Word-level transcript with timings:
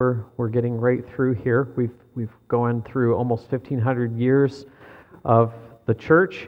We're, 0.00 0.26
we're 0.36 0.48
getting 0.48 0.78
right 0.78 1.04
through 1.12 1.34
here. 1.34 1.72
We've, 1.74 1.90
we've 2.14 2.30
gone 2.46 2.82
through 2.82 3.16
almost 3.16 3.50
1,500 3.50 4.16
years 4.16 4.64
of 5.24 5.52
the 5.86 5.94
church. 5.94 6.46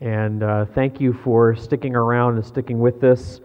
And 0.00 0.44
uh, 0.44 0.66
thank 0.76 1.00
you 1.00 1.12
for 1.12 1.56
sticking 1.56 1.96
around 1.96 2.36
and 2.36 2.46
sticking 2.46 2.78
with 2.78 3.00
this 3.00 3.40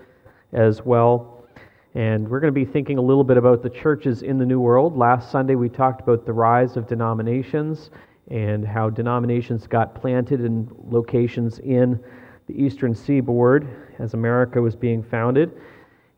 as 0.51 0.85
well. 0.85 1.47
And 1.95 2.29
we're 2.29 2.41
going 2.41 2.53
to 2.53 2.59
be 2.59 2.63
thinking 2.63 2.99
a 2.99 3.01
little 3.01 3.23
bit 3.23 3.37
about 3.37 3.63
the 3.63 3.71
churches 3.71 4.21
in 4.21 4.37
the 4.37 4.45
New 4.45 4.59
World. 4.59 4.95
Last 4.95 5.31
Sunday, 5.31 5.55
we 5.55 5.67
talked 5.67 6.01
about 6.01 6.27
the 6.27 6.33
rise 6.33 6.77
of 6.77 6.87
denominations 6.87 7.89
and 8.29 8.63
how 8.63 8.91
denominations 8.91 9.65
got 9.65 9.95
planted 9.95 10.41
in 10.41 10.69
locations 10.91 11.57
in 11.57 11.99
the 12.45 12.53
eastern 12.53 12.93
seaboard 12.93 13.67
as 13.97 14.13
America 14.13 14.61
was 14.61 14.75
being 14.75 15.01
founded. 15.01 15.59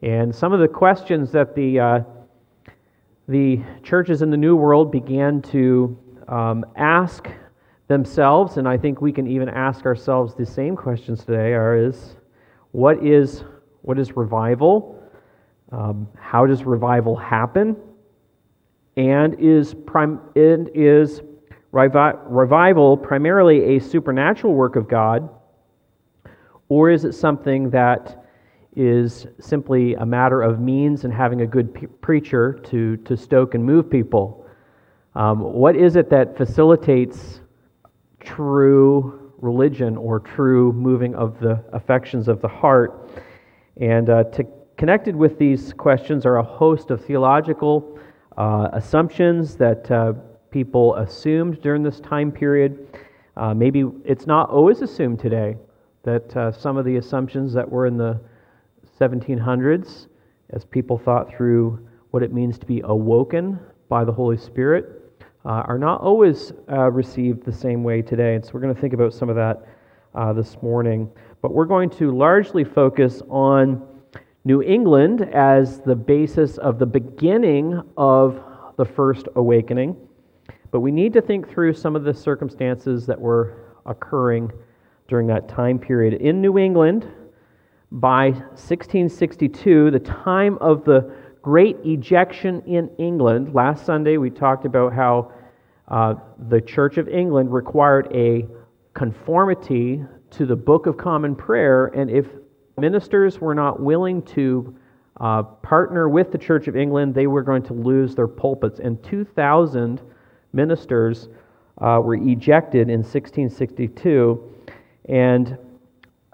And 0.01 0.35
some 0.35 0.51
of 0.51 0.59
the 0.59 0.67
questions 0.67 1.31
that 1.31 1.55
the 1.55 1.79
uh, 1.79 1.99
the 3.27 3.61
churches 3.83 4.21
in 4.21 4.29
the 4.29 4.37
New 4.37 4.55
World 4.55 4.91
began 4.91 5.41
to 5.43 5.97
um, 6.27 6.65
ask 6.75 7.27
themselves, 7.87 8.57
and 8.57 8.67
I 8.67 8.77
think 8.77 9.01
we 9.01 9.11
can 9.11 9.27
even 9.27 9.49
ask 9.49 9.85
ourselves 9.85 10.35
the 10.35 10.45
same 10.45 10.75
questions 10.75 11.23
today: 11.23 11.53
are 11.53 11.77
is 11.77 12.17
what 12.71 13.03
is 13.03 13.43
what 13.81 13.97
is 13.97 14.15
revival? 14.15 15.01
Um, 15.71 16.07
how 16.15 16.45
does 16.45 16.63
revival 16.63 17.15
happen? 17.15 17.75
And 18.97 19.35
is 19.39 19.73
prim- 19.73 20.21
and 20.35 20.69
is 20.73 21.21
revi- 21.73 22.19
revival 22.27 22.95
primarily 22.95 23.75
a 23.75 23.79
supernatural 23.79 24.53
work 24.53 24.75
of 24.75 24.87
God, 24.87 25.29
or 26.69 26.89
is 26.89 27.05
it 27.05 27.13
something 27.13 27.69
that 27.71 28.24
is 28.75 29.27
simply 29.39 29.95
a 29.95 30.05
matter 30.05 30.41
of 30.41 30.59
means 30.59 31.05
and 31.05 31.13
having 31.13 31.41
a 31.41 31.47
good 31.47 32.01
preacher 32.01 32.59
to, 32.65 32.97
to 32.97 33.15
stoke 33.15 33.55
and 33.55 33.63
move 33.63 33.89
people. 33.89 34.45
Um, 35.15 35.39
what 35.39 35.75
is 35.75 35.95
it 35.95 36.09
that 36.09 36.35
facilitates 36.35 37.39
true 38.19 39.31
religion 39.37 39.95
or 39.95 40.19
true 40.19 40.73
moving 40.73 41.15
of 41.15 41.39
the 41.39 41.63
affections 41.71 42.27
of 42.27 42.41
the 42.41 42.47
heart? 42.47 43.09
And 43.77 44.09
uh, 44.09 44.25
to, 44.25 44.45
connected 44.77 45.15
with 45.15 45.39
these 45.39 45.71
questions 45.73 46.25
are 46.25 46.37
a 46.37 46.43
host 46.43 46.91
of 46.91 47.03
theological 47.05 47.97
uh, 48.37 48.69
assumptions 48.73 49.55
that 49.55 49.89
uh, 49.89 50.13
people 50.51 50.95
assumed 50.95 51.61
during 51.61 51.81
this 51.81 51.99
time 52.01 52.31
period. 52.31 52.87
Uh, 53.37 53.53
maybe 53.53 53.85
it's 54.03 54.27
not 54.27 54.49
always 54.49 54.81
assumed 54.81 55.19
today 55.19 55.55
that 56.03 56.35
uh, 56.35 56.51
some 56.51 56.77
of 56.77 56.85
the 56.85 56.97
assumptions 56.97 57.53
that 57.53 57.69
were 57.69 57.87
in 57.87 57.97
the 57.97 58.19
1700s 58.99 60.07
as 60.51 60.65
people 60.65 60.97
thought 60.97 61.29
through 61.29 61.87
what 62.11 62.23
it 62.23 62.33
means 62.33 62.57
to 62.59 62.65
be 62.65 62.81
awoken 62.85 63.59
by 63.89 64.03
the 64.03 64.11
Holy 64.11 64.37
Spirit 64.37 65.01
uh, 65.45 65.63
are 65.67 65.77
not 65.77 66.01
always 66.01 66.53
uh, 66.71 66.89
received 66.89 67.45
the 67.45 67.51
same 67.51 67.83
way 67.83 68.01
today. 68.01 68.35
And 68.35 68.43
so 68.43 68.51
we're 68.53 68.61
going 68.61 68.73
to 68.73 68.81
think 68.81 68.93
about 68.93 69.13
some 69.13 69.29
of 69.29 69.35
that 69.35 69.67
uh, 70.15 70.33
this 70.33 70.57
morning. 70.61 71.09
But 71.41 71.53
we're 71.53 71.65
going 71.65 71.89
to 71.91 72.15
largely 72.15 72.63
focus 72.63 73.21
on 73.29 73.85
New 74.43 74.61
England 74.61 75.21
as 75.33 75.81
the 75.81 75.95
basis 75.95 76.57
of 76.57 76.79
the 76.79 76.85
beginning 76.85 77.81
of 77.97 78.41
the 78.77 78.85
first 78.85 79.27
awakening. 79.35 79.95
But 80.71 80.79
we 80.79 80.91
need 80.91 81.13
to 81.13 81.21
think 81.21 81.49
through 81.49 81.73
some 81.73 81.95
of 81.95 82.03
the 82.03 82.13
circumstances 82.13 83.05
that 83.05 83.19
were 83.19 83.75
occurring 83.85 84.51
during 85.07 85.27
that 85.27 85.47
time 85.47 85.77
period. 85.77 86.13
In 86.21 86.41
New 86.41 86.57
England, 86.57 87.07
by 87.95 88.31
1662, 88.31 89.89
the 89.89 89.99
time 89.99 90.57
of 90.59 90.83
the 90.83 91.15
great 91.41 91.77
ejection 91.85 92.61
in 92.65 92.89
England. 92.97 93.53
Last 93.53 93.85
Sunday, 93.85 94.17
we 94.17 94.29
talked 94.29 94.65
about 94.65 94.93
how 94.93 95.31
uh, 95.87 96.15
the 96.49 96.59
Church 96.59 96.97
of 96.97 97.07
England 97.07 97.53
required 97.53 98.09
a 98.13 98.45
conformity 98.93 100.03
to 100.31 100.45
the 100.45 100.55
Book 100.57 100.87
of 100.87 100.97
Common 100.97 101.35
Prayer, 101.35 101.85
and 101.87 102.09
if 102.09 102.25
ministers 102.77 103.39
were 103.39 103.55
not 103.55 103.79
willing 103.79 104.21
to 104.23 104.75
uh, 105.21 105.43
partner 105.43 106.09
with 106.09 106.33
the 106.33 106.37
Church 106.37 106.67
of 106.67 106.75
England, 106.75 107.15
they 107.15 107.27
were 107.27 107.43
going 107.43 107.63
to 107.63 107.73
lose 107.73 108.13
their 108.13 108.27
pulpits. 108.27 108.79
And 108.79 109.01
2,000 109.05 110.01
ministers 110.51 111.29
uh, 111.77 112.01
were 112.03 112.15
ejected 112.15 112.89
in 112.89 112.99
1662. 112.99 114.51
And 115.07 115.57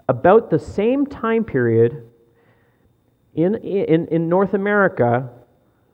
about 0.08 0.50
the 0.50 0.58
same 0.58 1.06
time 1.06 1.44
period 1.44 2.08
in, 3.34 3.54
in, 3.56 4.06
in 4.08 4.28
North 4.28 4.54
America, 4.54 5.28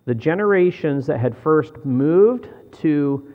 the 0.06 0.14
generations 0.14 1.06
that 1.06 1.18
had 1.18 1.36
first 1.36 1.74
moved 1.84 2.48
to 2.72 3.32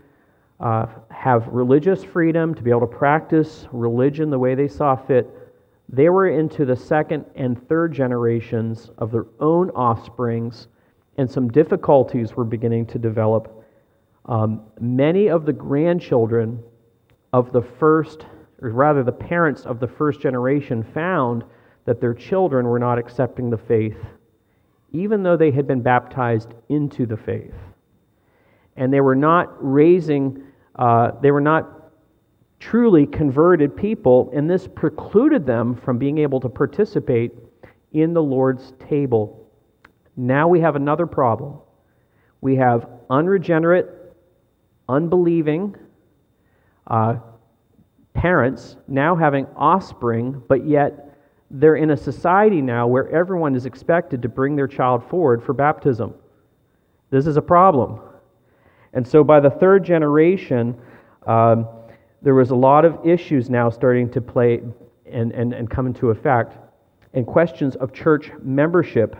uh, 0.59 0.85
have 1.09 1.47
religious 1.47 2.03
freedom, 2.03 2.53
to 2.55 2.61
be 2.61 2.69
able 2.69 2.81
to 2.81 2.87
practice 2.87 3.67
religion 3.71 4.29
the 4.29 4.39
way 4.39 4.55
they 4.55 4.67
saw 4.67 4.95
fit, 4.95 5.29
they 5.89 6.09
were 6.09 6.29
into 6.29 6.65
the 6.65 6.75
second 6.75 7.25
and 7.35 7.67
third 7.67 7.93
generations 7.93 8.89
of 8.97 9.11
their 9.11 9.25
own 9.39 9.69
offsprings, 9.71 10.67
and 11.17 11.29
some 11.29 11.49
difficulties 11.49 12.35
were 12.35 12.45
beginning 12.45 12.85
to 12.85 12.97
develop. 12.97 13.63
Um, 14.25 14.61
many 14.79 15.27
of 15.27 15.45
the 15.45 15.53
grandchildren 15.53 16.63
of 17.33 17.51
the 17.51 17.61
first 17.61 18.25
or 18.63 18.69
rather 18.69 19.03
the 19.03 19.11
parents 19.11 19.65
of 19.65 19.79
the 19.79 19.87
first 19.87 20.21
generation, 20.21 20.83
found 20.93 21.43
that 21.85 21.99
their 21.99 22.13
children 22.13 22.65
were 22.65 22.79
not 22.79 22.97
accepting 22.97 23.49
the 23.49 23.57
faith, 23.57 23.97
even 24.91 25.21
though 25.21 25.35
they 25.35 25.51
had 25.51 25.67
been 25.67 25.81
baptized 25.81 26.53
into 26.69 27.05
the 27.05 27.17
faith. 27.17 27.53
And 28.77 28.91
they 28.91 29.01
were 29.01 29.15
not 29.15 29.53
raising, 29.59 30.43
uh, 30.75 31.11
they 31.21 31.31
were 31.31 31.41
not 31.41 31.91
truly 32.59 33.05
converted 33.05 33.75
people, 33.75 34.31
and 34.33 34.49
this 34.49 34.67
precluded 34.67 35.45
them 35.45 35.75
from 35.75 35.97
being 35.97 36.19
able 36.19 36.39
to 36.39 36.47
participate 36.47 37.33
in 37.91 38.13
the 38.13 38.23
Lord's 38.23 38.73
table. 38.87 39.51
Now 40.15 40.47
we 40.47 40.61
have 40.61 40.77
another 40.77 41.05
problem. 41.05 41.59
We 42.39 42.55
have 42.55 42.87
unregenerate, 43.09 43.89
unbelieving, 44.87 45.75
uh, 46.87 47.17
parents 48.13 48.77
now 48.87 49.15
having 49.15 49.47
offspring, 49.55 50.41
but 50.47 50.65
yet 50.67 51.17
they're 51.51 51.75
in 51.75 51.91
a 51.91 51.97
society 51.97 52.61
now 52.61 52.87
where 52.87 53.09
everyone 53.09 53.55
is 53.55 53.65
expected 53.65 54.21
to 54.21 54.29
bring 54.29 54.55
their 54.55 54.67
child 54.67 55.03
forward 55.09 55.43
for 55.43 55.53
baptism. 55.53 56.13
This 57.09 57.27
is 57.27 57.37
a 57.37 57.41
problem. 57.41 57.99
And 58.93 59.07
so 59.07 59.23
by 59.23 59.39
the 59.39 59.49
third 59.49 59.83
generation, 59.83 60.75
um, 61.27 61.67
there 62.21 62.35
was 62.35 62.51
a 62.51 62.55
lot 62.55 62.85
of 62.85 63.05
issues 63.05 63.49
now 63.49 63.69
starting 63.69 64.09
to 64.11 64.21
play 64.21 64.61
and, 65.05 65.31
and, 65.31 65.53
and 65.53 65.69
come 65.69 65.85
into 65.85 66.09
effect. 66.09 66.57
And 67.13 67.27
questions 67.27 67.75
of 67.75 67.93
church 67.93 68.31
membership 68.41 69.15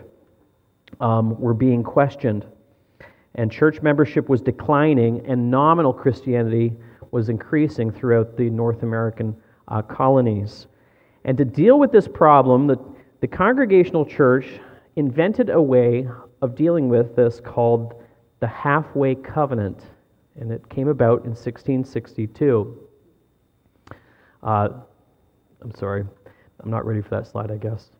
um, 1.00 1.38
were 1.38 1.54
being 1.54 1.82
questioned. 1.82 2.46
And 3.36 3.50
church 3.50 3.82
membership 3.82 4.28
was 4.28 4.40
declining, 4.40 5.24
and 5.26 5.50
nominal 5.50 5.92
Christianity 5.92 6.72
was 7.14 7.28
increasing 7.28 7.92
throughout 7.92 8.36
the 8.36 8.50
North 8.50 8.82
American 8.82 9.36
uh, 9.68 9.80
colonies. 9.80 10.66
And 11.24 11.38
to 11.38 11.44
deal 11.44 11.78
with 11.78 11.92
this 11.92 12.08
problem, 12.08 12.66
the, 12.66 12.76
the 13.20 13.28
Congregational 13.28 14.04
Church 14.04 14.46
invented 14.96 15.48
a 15.48 15.62
way 15.62 16.08
of 16.42 16.56
dealing 16.56 16.88
with 16.88 17.14
this 17.14 17.38
called 17.38 18.02
the 18.40 18.48
Halfway 18.48 19.14
Covenant, 19.14 19.78
and 20.34 20.50
it 20.50 20.68
came 20.68 20.88
about 20.88 21.20
in 21.20 21.30
1662. 21.30 22.80
Uh, 24.42 24.68
I'm 25.62 25.74
sorry, 25.76 26.04
I'm 26.64 26.70
not 26.70 26.84
ready 26.84 27.00
for 27.00 27.10
that 27.10 27.28
slide, 27.28 27.52
I 27.52 27.58
guess. 27.58 27.90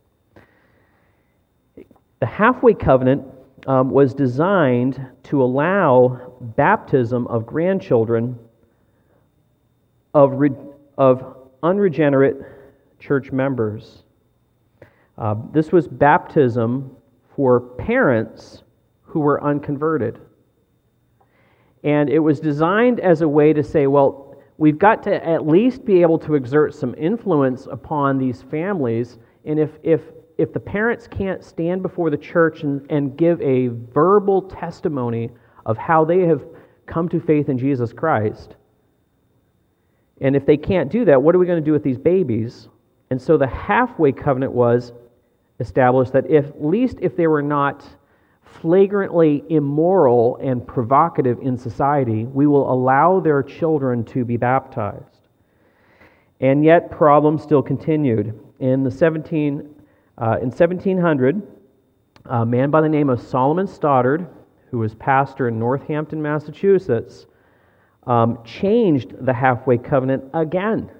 The 2.19 2.27
Halfway 2.27 2.75
Covenant 2.75 3.23
um, 3.69 3.91
was 3.91 4.13
designed 4.13 5.07
to 5.23 5.41
allow 5.41 6.35
baptism 6.57 7.29
of 7.29 7.47
grandchildren 7.47 8.41
of, 10.15 10.33
re, 10.33 10.51
of 10.97 11.37
unregenerate 11.63 12.37
church 12.99 13.33
members. 13.33 14.05
Uh, 15.19 15.35
this 15.53 15.73
was 15.73 15.87
baptism 15.87 16.97
for 17.35 17.61
parents 17.61 18.63
who 19.03 19.21
were 19.21 19.43
unconverted. 19.43 20.21
And 21.83 22.09
it 22.09 22.19
was 22.19 22.41
designed 22.41 23.01
as 23.01 23.21
a 23.21 23.29
way 23.29 23.53
to 23.53 23.63
say, 23.63 23.87
well, 23.87 24.37
we've 24.57 24.79
got 24.79 25.03
to 25.05 25.27
at 25.27 25.47
least 25.47 25.85
be 25.85 26.01
able 26.01 26.19
to 26.21 26.35
exert 26.35 26.75
some 26.75 26.95
influence 26.97 27.67
upon 27.71 28.19
these 28.19 28.43
families. 28.43 29.19
And 29.45 29.59
if, 29.59 29.71
if, 29.83 30.01
if 30.39 30.53
the 30.53 30.61
parents 30.61 31.07
can't 31.07 31.45
stand 31.45 31.83
before 31.83 32.11
the 32.11 32.17
church 32.17 32.63
and, 32.63 32.91
and 32.91 33.17
give 33.17 33.41
a 33.43 33.69
verbal 33.93 34.43
testimony 34.43 35.31
of 35.67 35.77
how 35.77 36.05
they 36.05 36.21
have 36.21 36.43
come 36.87 37.09
to 37.11 37.21
faith 37.21 37.49
in 37.49 37.59
Jesus 37.59 37.93
Christ, 37.93 38.57
and 40.25 40.35
if 40.35 40.47
they 40.47 40.57
can't 40.57 40.91
do 40.91 41.05
that, 41.05 41.23
what 41.23 41.35
are 41.35 41.39
we 41.39 41.45
going 41.45 41.63
to 41.63 41.65
do 41.65 41.73
with 41.73 41.83
these 41.83 41.99
babies? 41.99 42.69
And 43.11 43.21
so 43.21 43.37
the 43.37 43.47
halfway 43.47 44.11
covenant 44.11 44.53
was 44.53 44.95
established 45.61 46.15
that 46.15 46.29
if, 46.31 46.47
at 46.47 46.65
least 46.65 46.97
if 47.03 47.15
they 47.15 47.27
were 47.27 47.43
not 47.43 47.85
flagrantly 48.43 49.45
immoral 49.51 50.39
and 50.43 50.67
provocative 50.67 51.41
in 51.43 51.59
society, 51.59 52.25
we 52.25 52.47
will 52.47 52.73
allow 52.73 53.21
their 53.21 53.43
children 53.43 54.03
to 54.07 54.25
be 54.25 54.39
baptized. 54.39 55.29
And 56.41 56.65
yet, 56.65 56.91
problems 56.91 57.43
still 57.43 57.63
continued. 57.63 58.41
In, 58.61 58.83
the 58.83 58.91
17, 58.91 59.75
uh, 60.17 60.39
in 60.41 60.49
1700, 60.49 61.43
a 62.25 62.47
man 62.47 62.71
by 62.71 62.81
the 62.81 62.89
name 62.89 63.11
of 63.11 63.21
Solomon 63.21 63.67
Stoddard, 63.67 64.27
who 64.71 64.79
was 64.79 64.95
pastor 64.95 65.49
in 65.49 65.59
Northampton, 65.59 66.23
Massachusetts, 66.23 67.27
um, 68.07 68.39
changed 68.45 69.15
the 69.25 69.33
halfway 69.33 69.79
covenant 69.79 70.25
again 70.35 70.91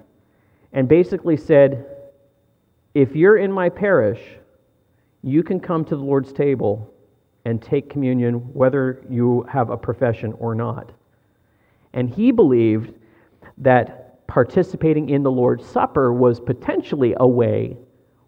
and 0.73 0.87
basically 0.87 1.37
said, 1.37 1.85
If 2.93 3.15
you're 3.15 3.37
in 3.37 3.51
my 3.51 3.69
parish, 3.69 4.21
you 5.23 5.43
can 5.43 5.59
come 5.59 5.85
to 5.85 5.95
the 5.95 6.03
Lord's 6.03 6.33
table 6.33 6.91
and 7.45 7.61
take 7.61 7.89
communion 7.89 8.35
whether 8.53 9.03
you 9.09 9.43
have 9.49 9.69
a 9.69 9.77
profession 9.77 10.33
or 10.33 10.55
not. 10.55 10.91
And 11.93 12.09
he 12.09 12.31
believed 12.31 12.93
that 13.59 14.27
participating 14.27 15.09
in 15.09 15.23
the 15.23 15.31
Lord's 15.31 15.65
Supper 15.65 16.11
was 16.11 16.39
potentially 16.39 17.15
a 17.17 17.27
way 17.27 17.77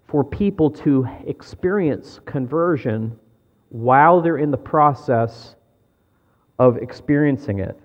for 0.07 0.23
people 0.23 0.69
to 0.71 1.05
experience 1.25 2.19
conversion 2.25 3.17
while 3.69 4.21
they're 4.21 4.37
in 4.37 4.51
the 4.51 4.57
process 4.57 5.55
of 6.59 6.77
experiencing 6.77 7.59
it. 7.59 7.77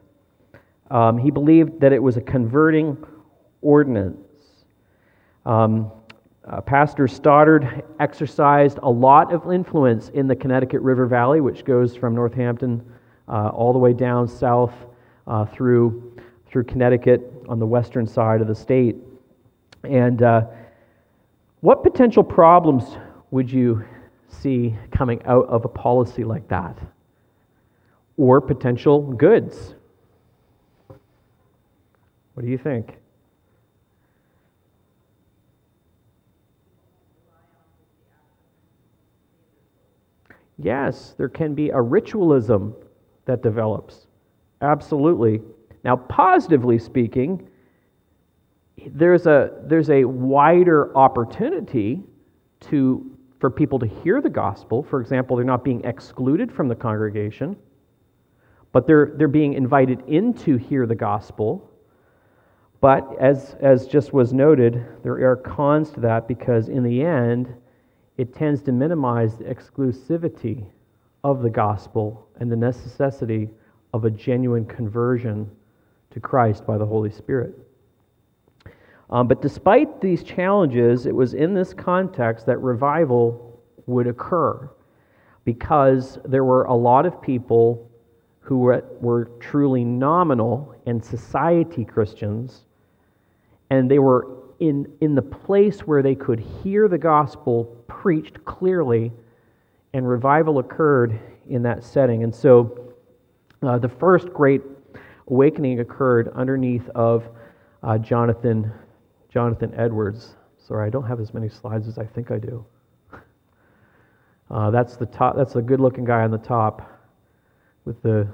Um, 0.92 1.16
he 1.16 1.30
believed 1.30 1.80
that 1.80 1.94
it 1.94 2.02
was 2.02 2.18
a 2.18 2.20
converting 2.20 3.02
ordinance. 3.62 4.18
Um, 5.46 5.90
uh, 6.46 6.60
Pastor 6.60 7.08
Stoddard 7.08 7.82
exercised 7.98 8.78
a 8.82 8.90
lot 8.90 9.32
of 9.32 9.50
influence 9.50 10.10
in 10.10 10.26
the 10.26 10.36
Connecticut 10.36 10.82
River 10.82 11.06
Valley, 11.06 11.40
which 11.40 11.64
goes 11.64 11.96
from 11.96 12.14
Northampton 12.14 12.84
uh, 13.26 13.48
all 13.48 13.72
the 13.72 13.78
way 13.78 13.94
down 13.94 14.28
south 14.28 14.74
uh, 15.26 15.46
through, 15.46 16.14
through 16.46 16.64
Connecticut 16.64 17.22
on 17.48 17.58
the 17.58 17.66
western 17.66 18.06
side 18.06 18.42
of 18.42 18.46
the 18.46 18.54
state. 18.54 18.96
And 19.84 20.22
uh, 20.22 20.44
what 21.60 21.82
potential 21.82 22.22
problems 22.22 22.98
would 23.30 23.50
you 23.50 23.82
see 24.28 24.76
coming 24.90 25.22
out 25.24 25.46
of 25.48 25.64
a 25.64 25.68
policy 25.68 26.22
like 26.22 26.46
that? 26.48 26.76
Or 28.18 28.42
potential 28.42 29.00
goods? 29.00 29.74
What 32.34 32.44
do 32.44 32.50
you 32.50 32.58
think? 32.58 32.98
Yes, 40.58 41.14
there 41.18 41.28
can 41.28 41.54
be 41.54 41.70
a 41.70 41.80
ritualism 41.80 42.74
that 43.24 43.42
develops. 43.42 44.06
Absolutely. 44.60 45.42
Now, 45.84 45.96
positively 45.96 46.78
speaking, 46.78 47.48
there's 48.86 49.26
a, 49.26 49.50
there's 49.64 49.90
a 49.90 50.04
wider 50.04 50.96
opportunity 50.96 52.02
to, 52.60 53.10
for 53.40 53.50
people 53.50 53.78
to 53.80 53.86
hear 53.86 54.20
the 54.20 54.30
gospel. 54.30 54.82
For 54.82 55.00
example, 55.00 55.36
they're 55.36 55.44
not 55.44 55.64
being 55.64 55.84
excluded 55.84 56.52
from 56.52 56.68
the 56.68 56.76
congregation, 56.76 57.56
but 58.70 58.86
they're, 58.86 59.14
they're 59.16 59.28
being 59.28 59.54
invited 59.54 60.02
in 60.06 60.32
to 60.34 60.56
hear 60.56 60.86
the 60.86 60.94
gospel. 60.94 61.71
But 62.82 63.16
as, 63.20 63.54
as 63.60 63.86
just 63.86 64.12
was 64.12 64.32
noted, 64.32 64.84
there 65.04 65.14
are 65.30 65.36
cons 65.36 65.90
to 65.92 66.00
that 66.00 66.26
because 66.26 66.68
in 66.68 66.82
the 66.82 67.02
end, 67.02 67.54
it 68.18 68.34
tends 68.34 68.60
to 68.62 68.72
minimize 68.72 69.36
the 69.36 69.44
exclusivity 69.44 70.66
of 71.22 71.42
the 71.42 71.48
gospel 71.48 72.26
and 72.40 72.50
the 72.50 72.56
necessity 72.56 73.48
of 73.94 74.04
a 74.04 74.10
genuine 74.10 74.66
conversion 74.66 75.48
to 76.10 76.18
Christ 76.18 76.66
by 76.66 76.76
the 76.76 76.84
Holy 76.84 77.10
Spirit. 77.10 77.56
Um, 79.10 79.28
but 79.28 79.40
despite 79.40 80.00
these 80.00 80.24
challenges, 80.24 81.06
it 81.06 81.14
was 81.14 81.34
in 81.34 81.54
this 81.54 81.72
context 81.72 82.46
that 82.46 82.58
revival 82.58 83.62
would 83.86 84.08
occur 84.08 84.68
because 85.44 86.18
there 86.24 86.44
were 86.44 86.64
a 86.64 86.74
lot 86.74 87.06
of 87.06 87.22
people 87.22 87.88
who 88.40 88.58
were, 88.58 88.84
were 89.00 89.26
truly 89.38 89.84
nominal 89.84 90.74
and 90.86 91.04
society 91.04 91.84
Christians, 91.84 92.64
and 93.72 93.90
they 93.90 93.98
were 93.98 94.28
in, 94.60 94.86
in 95.00 95.14
the 95.14 95.22
place 95.22 95.80
where 95.80 96.02
they 96.02 96.14
could 96.14 96.38
hear 96.38 96.88
the 96.88 96.98
gospel 96.98 97.64
preached 97.88 98.44
clearly, 98.44 99.10
and 99.94 100.06
revival 100.06 100.58
occurred 100.58 101.18
in 101.48 101.62
that 101.62 101.82
setting. 101.82 102.22
And 102.22 102.34
so 102.34 102.92
uh, 103.62 103.78
the 103.78 103.88
first 103.88 104.30
great 104.34 104.60
awakening 105.28 105.80
occurred 105.80 106.30
underneath 106.34 106.86
of 106.90 107.24
uh, 107.82 107.96
Jonathan, 107.96 108.70
Jonathan 109.30 109.72
Edwards. 109.74 110.34
Sorry, 110.58 110.86
I 110.86 110.90
don't 110.90 111.06
have 111.06 111.18
as 111.18 111.32
many 111.32 111.48
slides 111.48 111.88
as 111.88 111.96
I 111.96 112.04
think 112.04 112.30
I 112.30 112.38
do. 112.38 112.64
Uh, 114.50 114.70
that's 114.70 114.96
the 114.96 115.06
top. 115.06 115.34
That's 115.34 115.54
the 115.54 115.62
good-looking 115.62 116.04
guy 116.04 116.24
on 116.24 116.30
the 116.30 116.36
top 116.36 116.82
with 117.86 118.02
the 118.02 118.28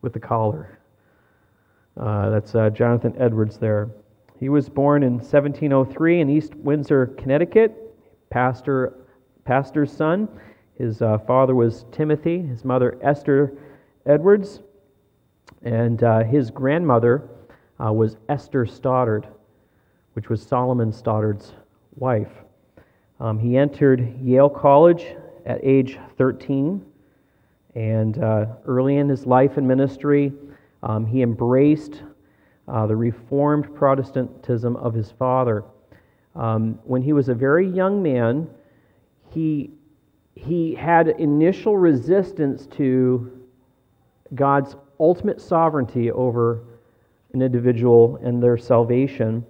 with 0.00 0.14
the 0.14 0.18
collar. 0.18 0.78
Uh, 1.94 2.30
that's 2.30 2.54
uh, 2.54 2.70
Jonathan 2.70 3.14
Edwards 3.18 3.58
there. 3.58 3.90
He 4.40 4.48
was 4.48 4.70
born 4.70 5.02
in 5.02 5.18
1703 5.18 6.20
in 6.22 6.30
East 6.30 6.54
Windsor, 6.54 7.08
Connecticut, 7.18 7.94
pastor, 8.30 8.94
pastor's 9.44 9.92
son. 9.92 10.28
His 10.78 11.02
uh, 11.02 11.18
father 11.18 11.54
was 11.54 11.84
Timothy, 11.92 12.40
his 12.40 12.64
mother 12.64 12.98
Esther 13.02 13.52
Edwards, 14.06 14.60
and 15.62 16.02
uh, 16.02 16.24
his 16.24 16.50
grandmother 16.50 17.28
uh, 17.84 17.92
was 17.92 18.16
Esther 18.30 18.64
Stoddard, 18.64 19.28
which 20.14 20.30
was 20.30 20.42
Solomon 20.42 20.90
Stoddard's 20.90 21.52
wife. 21.96 22.32
Um, 23.20 23.38
he 23.38 23.58
entered 23.58 24.18
Yale 24.22 24.48
College 24.48 25.04
at 25.44 25.60
age 25.62 25.98
13, 26.16 26.82
and 27.74 28.24
uh, 28.24 28.46
early 28.64 28.96
in 28.96 29.06
his 29.06 29.26
life 29.26 29.58
and 29.58 29.68
ministry, 29.68 30.32
um, 30.82 31.04
he 31.04 31.20
embraced 31.20 32.02
uh, 32.70 32.86
the 32.86 32.96
Reformed 32.96 33.74
Protestantism 33.74 34.76
of 34.76 34.94
his 34.94 35.10
father. 35.10 35.64
Um, 36.36 36.78
when 36.84 37.02
he 37.02 37.12
was 37.12 37.28
a 37.28 37.34
very 37.34 37.68
young 37.68 38.02
man, 38.02 38.48
he, 39.30 39.70
he 40.34 40.74
had 40.74 41.08
initial 41.08 41.76
resistance 41.76 42.66
to 42.68 43.40
God's 44.34 44.76
ultimate 45.00 45.40
sovereignty 45.40 46.10
over 46.12 46.62
an 47.32 47.42
individual 47.42 48.18
and 48.22 48.42
their 48.42 48.56
salvation. 48.56 49.44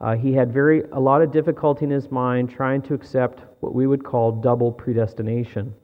Uh, 0.00 0.14
he 0.14 0.32
had 0.32 0.52
very 0.52 0.82
a 0.92 1.00
lot 1.00 1.22
of 1.22 1.32
difficulty 1.32 1.84
in 1.84 1.90
his 1.90 2.10
mind 2.10 2.50
trying 2.50 2.80
to 2.82 2.94
accept 2.94 3.42
what 3.60 3.74
we 3.74 3.86
would 3.86 4.04
call 4.04 4.30
double 4.30 4.70
predestination, 4.70 5.74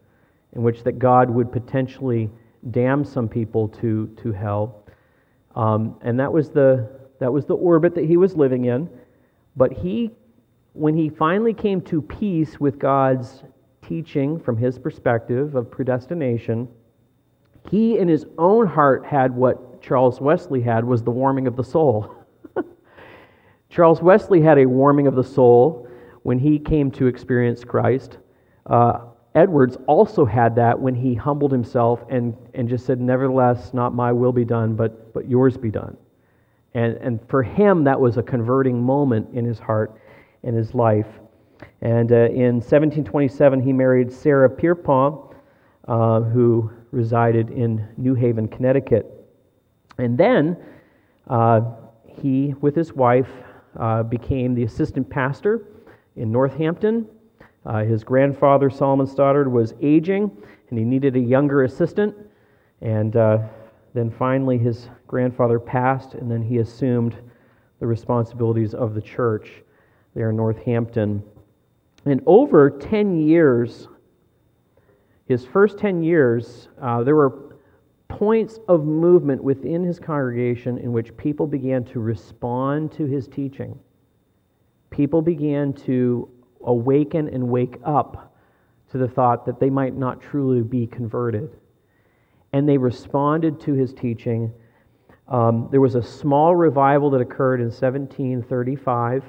in 0.55 0.63
which 0.63 0.85
that 0.85 0.99
God 0.99 1.29
would 1.29 1.51
potentially 1.51 2.31
damn 2.71 3.05
some 3.05 3.29
people 3.29 3.69
to, 3.69 4.07
to 4.23 4.33
hell 4.33 4.86
um, 5.57 5.97
and 6.03 6.21
that 6.21 6.33
was, 6.33 6.51
the, 6.51 6.89
that 7.19 7.33
was 7.33 7.47
the 7.47 7.55
orbit 7.55 7.95
that 7.95 8.05
he 8.05 8.17
was 8.17 8.37
living 8.37 8.67
in. 8.67 8.89
But 9.57 9.73
he, 9.73 10.11
when 10.75 10.95
he 10.95 11.09
finally 11.09 11.55
came 11.55 11.81
to 11.83 12.03
peace 12.03 12.61
with 12.61 12.79
God's 12.79 13.43
teaching 13.83 14.39
from 14.39 14.57
his 14.57 14.79
perspective 14.79 15.55
of 15.55 15.71
predestination, 15.71 16.69
he 17.71 17.99
in 17.99 18.07
his 18.07 18.27
own 18.39 18.67
heart 18.67 19.05
had 19.07 19.35
what 19.35 19.81
Charles 19.81 20.21
Wesley 20.21 20.61
had 20.61 20.85
was 20.85 21.03
the 21.03 21.11
warming 21.11 21.47
of 21.47 21.57
the 21.57 21.65
soul. 21.65 22.15
Charles 23.71 24.03
Wesley 24.03 24.43
had 24.43 24.59
a 24.59 24.67
warming 24.67 25.07
of 25.07 25.15
the 25.15 25.25
soul 25.25 25.89
when 26.23 26.39
he 26.39 26.59
came 26.59 26.91
to 26.93 27.07
experience 27.07 27.65
Christ. 27.65 28.19
Uh, 28.67 29.07
Edwards 29.37 29.77
also 29.87 30.25
had 30.25 30.57
that 30.57 30.81
when 30.81 30.95
he 30.95 31.15
humbled 31.15 31.53
himself 31.53 32.03
and, 32.09 32.35
and 32.55 32.67
just 32.67 32.87
said, 32.87 32.99
Nevertheless, 32.99 33.75
not 33.75 33.95
my 33.95 34.11
will 34.11 34.33
be 34.33 34.47
done, 34.47 34.75
but, 34.75 35.13
but 35.13 35.29
yours 35.29 35.59
be 35.59 35.71
done. 35.71 35.95
And, 36.73 36.95
and 36.97 37.21
for 37.29 37.43
him, 37.43 37.85
that 37.85 38.01
was 38.01 38.17
a 38.17 38.23
converting 38.23 38.83
moment 38.83 39.29
in 39.35 39.45
his 39.45 39.59
heart 39.59 40.01
and 40.43 40.57
his 40.57 40.75
life. 40.75 41.07
And 41.83 42.13
uh, 42.13 42.31
in 42.31 42.57
1727, 42.57 43.61
he 43.61 43.75
married 43.75 44.11
Sarah 44.11 44.49
Pierpont, 44.49 45.21
uh, 45.87 46.23
who 46.23 46.71
resided 46.91 47.51
in 47.51 47.87
New 47.99 48.15
Haven, 48.15 48.49
Connecticut. 48.49 49.07
And 49.99 50.17
then 50.17 50.57
uh, 51.29 51.61
he, 52.07 52.55
with 52.63 52.75
his 52.75 52.95
wife, 52.95 53.29
uh, 53.79 54.03
became 54.03 54.55
the 54.55 54.63
assistant 54.63 55.11
pastor 55.11 55.67
in 56.17 56.33
Northampton 56.33 57.07
uh, 57.67 57.85
his 57.85 58.05
grandfather, 58.05 58.71
Solomon 58.71 59.07
Stoddard, 59.07 59.51
was 59.51 59.75
aging 59.83 60.31
and 60.71 60.79
he 60.79 60.85
needed 60.85 61.17
a 61.17 61.21
younger 61.21 61.65
assistant. 61.65 62.15
And 62.81 63.17
uh, 63.17 63.39
then 63.95 64.11
finally, 64.11 64.59
his 64.59 64.89
grandfather 65.07 65.59
passed, 65.59 66.15
and 66.15 66.31
then 66.31 66.43
he 66.43 66.59
assumed 66.59 67.17
the 67.81 67.87
responsibilities 67.87 68.75
of 68.75 68.95
the 68.95 69.01
church 69.01 69.51
there 70.15 70.31
in 70.31 70.37
Northampton. 70.37 71.23
And 72.05 72.23
over 72.27 72.71
10 72.71 73.27
years, 73.27 73.89
his 75.27 75.45
first 75.45 75.79
10 75.79 76.03
years, 76.03 76.69
uh, 76.81 77.03
there 77.03 77.17
were 77.17 77.57
points 78.09 78.61
of 78.69 78.85
movement 78.85 79.43
within 79.43 79.83
his 79.83 79.99
congregation 79.99 80.79
in 80.79 80.93
which 80.93 81.17
people 81.17 81.47
began 81.47 81.85
to 81.85 82.01
respond 82.01 82.93
to 82.93 83.07
his 83.07 83.27
teaching. 83.27 83.79
People 84.91 85.21
began 85.21 85.73
to 85.73 86.29
awaken 86.65 87.29
and 87.29 87.49
wake 87.49 87.77
up 87.85 88.35
to 88.91 88.99
the 88.99 89.09
thought 89.09 89.45
that 89.47 89.61
they 89.61 89.71
might 89.71 89.97
not 89.97 90.21
truly 90.21 90.63
be 90.63 90.87
converted. 90.87 91.51
And 92.53 92.69
they 92.69 92.79
responded 92.79 93.61
to 93.63 93.75
his 93.75 93.93
teaching. 93.93 94.53
Um, 95.29 95.69
there 95.71 95.81
was 95.81 95.95
a 95.97 96.03
small 96.03 96.55
revival 96.55 97.11
that 97.11 97.21
occurred 97.21 97.61
in 97.61 97.67
1735, 97.67 99.25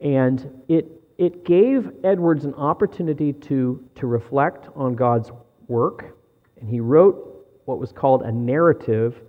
and 0.00 0.62
it, 0.68 0.86
it 1.16 1.44
gave 1.44 1.90
Edwards 2.04 2.44
an 2.44 2.54
opportunity 2.54 3.32
to, 3.32 3.82
to 3.94 4.06
reflect 4.06 4.68
on 4.74 4.94
God's 4.94 5.30
work. 5.68 6.16
And 6.60 6.68
he 6.68 6.80
wrote 6.80 7.46
what 7.64 7.78
was 7.78 7.92
called 7.92 8.22
a 8.22 8.32
narrative 8.32 9.22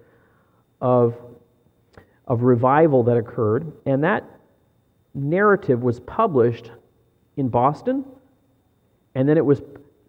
of, 0.82 1.16
of 2.28 2.42
revival 2.42 3.04
that 3.04 3.18
occurred. 3.18 3.72
And 3.86 4.04
that 4.04 4.24
narrative 5.14 5.84
was 5.84 6.00
published 6.02 6.72
in 7.38 7.48
Boston, 7.48 8.04
and 9.16 9.28
then 9.28 9.38
it 9.38 9.46
was 9.46 9.62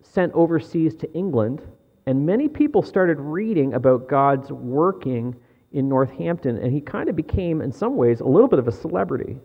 sent 0.02 0.32
overseas 0.32 0.94
to 0.96 1.12
England. 1.12 1.62
And 2.06 2.24
many 2.24 2.48
people 2.48 2.82
started 2.82 3.20
reading 3.20 3.74
about 3.74 4.08
God's 4.08 4.50
working 4.50 5.36
in 5.72 5.88
Northampton, 5.88 6.58
and 6.58 6.72
he 6.72 6.80
kind 6.80 7.08
of 7.08 7.16
became, 7.16 7.60
in 7.60 7.70
some 7.70 7.96
ways, 7.96 8.20
a 8.20 8.26
little 8.26 8.48
bit 8.48 8.58
of 8.58 8.66
a 8.66 8.72
celebrity, 8.72 9.36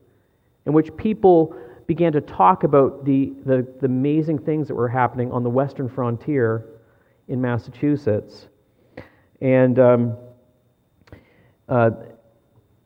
in 0.66 0.74
which 0.74 0.96
people 0.96 1.56
began 1.86 2.14
to 2.14 2.22
talk 2.22 2.64
about 2.64 3.04
the, 3.04 3.34
the, 3.46 3.68
the 3.82 3.86
amazing 3.86 4.40
things 4.40 4.70
that 4.70 4.76
were 4.76 4.88
happening 4.88 5.30
on 5.34 5.44
the 5.44 5.50
western 5.50 5.90
frontier 5.90 6.66
in 7.28 7.42
Massachusetts. 7.42 8.48
And 9.42 9.78
um, 9.80 10.16
uh, 11.68 11.92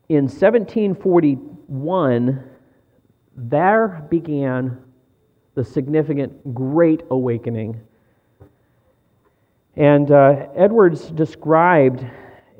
in 0.08 0.24
1741, 0.24 2.44
there 3.36 4.04
began 4.10 4.82
the 5.58 5.64
significant 5.64 6.54
Great 6.54 7.02
Awakening. 7.10 7.80
And 9.74 10.08
uh, 10.12 10.46
Edwards 10.54 11.10
described 11.10 12.06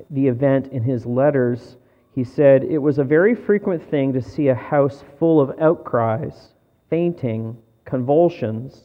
the 0.09 0.27
event 0.27 0.67
in 0.73 0.83
his 0.83 1.05
letters. 1.05 1.77
He 2.13 2.25
said, 2.25 2.65
It 2.65 2.77
was 2.77 2.97
a 2.97 3.05
very 3.05 3.35
frequent 3.35 3.89
thing 3.89 4.11
to 4.11 4.21
see 4.21 4.49
a 4.49 4.53
house 4.53 5.01
full 5.17 5.39
of 5.39 5.57
outcries, 5.61 6.49
fainting, 6.89 7.55
convulsions, 7.85 8.83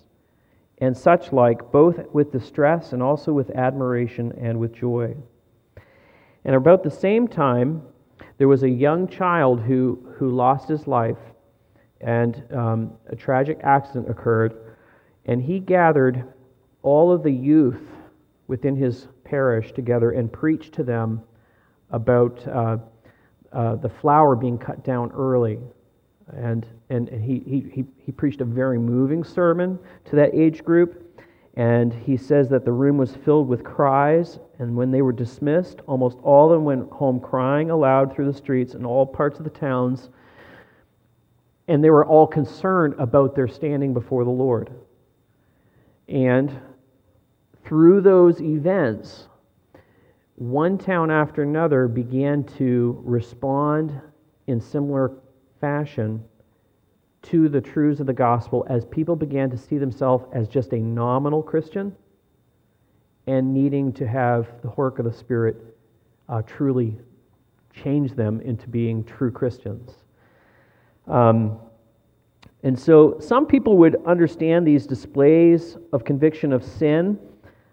and 0.78 0.96
such 0.96 1.32
like, 1.32 1.72
both 1.72 1.98
with 2.12 2.30
distress 2.30 2.92
and 2.92 3.02
also 3.02 3.32
with 3.32 3.50
admiration 3.50 4.32
and 4.40 4.60
with 4.60 4.72
joy. 4.72 5.12
And 6.44 6.54
about 6.54 6.84
the 6.84 6.90
same 6.90 7.26
time, 7.26 7.82
there 8.38 8.46
was 8.46 8.62
a 8.62 8.70
young 8.70 9.08
child 9.08 9.62
who, 9.62 10.06
who 10.18 10.30
lost 10.30 10.68
his 10.68 10.86
life, 10.86 11.18
and 12.00 12.42
um, 12.52 12.92
a 13.08 13.16
tragic 13.16 13.60
accident 13.62 14.08
occurred, 14.10 14.54
and 15.26 15.42
he 15.42 15.58
gathered 15.58 16.32
all 16.82 17.12
of 17.12 17.22
the 17.22 17.32
youth 17.32 17.80
within 18.46 18.76
his 18.76 19.08
parish 19.24 19.72
together 19.72 20.10
and 20.10 20.32
preached 20.32 20.74
to 20.74 20.82
them 20.82 21.22
about 21.90 22.46
uh, 22.48 22.76
uh, 23.52 23.76
the 23.76 23.88
flower 23.88 24.36
being 24.36 24.58
cut 24.58 24.84
down 24.84 25.10
early 25.12 25.58
and, 26.32 26.66
and 26.88 27.08
he, 27.08 27.42
he, 27.72 27.84
he 27.98 28.12
preached 28.12 28.40
a 28.40 28.44
very 28.44 28.78
moving 28.78 29.24
sermon 29.24 29.78
to 30.06 30.16
that 30.16 30.34
age 30.34 30.64
group. 30.64 31.00
And 31.56 31.92
he 31.92 32.16
says 32.16 32.48
that 32.48 32.64
the 32.64 32.72
room 32.72 32.96
was 32.96 33.14
filled 33.14 33.46
with 33.46 33.62
cries. 33.62 34.40
And 34.58 34.76
when 34.76 34.90
they 34.90 35.02
were 35.02 35.12
dismissed, 35.12 35.80
almost 35.86 36.18
all 36.22 36.46
of 36.46 36.52
them 36.52 36.64
went 36.64 36.90
home 36.90 37.20
crying 37.20 37.70
aloud 37.70 38.12
through 38.12 38.26
the 38.26 38.36
streets 38.36 38.74
in 38.74 38.84
all 38.84 39.06
parts 39.06 39.38
of 39.38 39.44
the 39.44 39.50
towns. 39.50 40.10
And 41.68 41.82
they 41.82 41.90
were 41.90 42.04
all 42.04 42.26
concerned 42.26 42.94
about 42.98 43.34
their 43.34 43.48
standing 43.48 43.94
before 43.94 44.24
the 44.24 44.30
Lord. 44.30 44.70
And 46.08 46.60
through 47.64 48.02
those 48.02 48.40
events, 48.40 49.28
one 50.36 50.76
town 50.76 51.10
after 51.10 51.42
another 51.42 51.88
began 51.88 52.44
to 52.58 53.00
respond 53.04 53.98
in 54.46 54.60
similar 54.60 55.12
fashion 55.60 56.22
to 57.22 57.48
the 57.48 57.60
truths 57.60 58.00
of 58.00 58.06
the 58.06 58.12
gospel 58.12 58.66
as 58.68 58.84
people 58.84 59.16
began 59.16 59.48
to 59.50 59.56
see 59.56 59.78
themselves 59.78 60.26
as 60.34 60.46
just 60.46 60.74
a 60.74 60.78
nominal 60.78 61.42
Christian 61.42 61.94
and 63.26 63.54
needing 63.54 63.92
to 63.94 64.06
have 64.06 64.48
the 64.60 64.68
work 64.76 64.98
of 64.98 65.06
the 65.06 65.12
Spirit 65.12 65.56
uh, 66.28 66.42
truly 66.42 66.98
change 67.72 68.12
them 68.12 68.40
into 68.42 68.68
being 68.68 69.02
true 69.04 69.30
Christians. 69.30 70.03
Um, 71.08 71.58
and 72.62 72.78
so 72.78 73.18
some 73.20 73.46
people 73.46 73.76
would 73.78 73.96
understand 74.06 74.66
these 74.66 74.86
displays 74.86 75.76
of 75.92 76.04
conviction 76.04 76.52
of 76.52 76.64
sin 76.64 77.18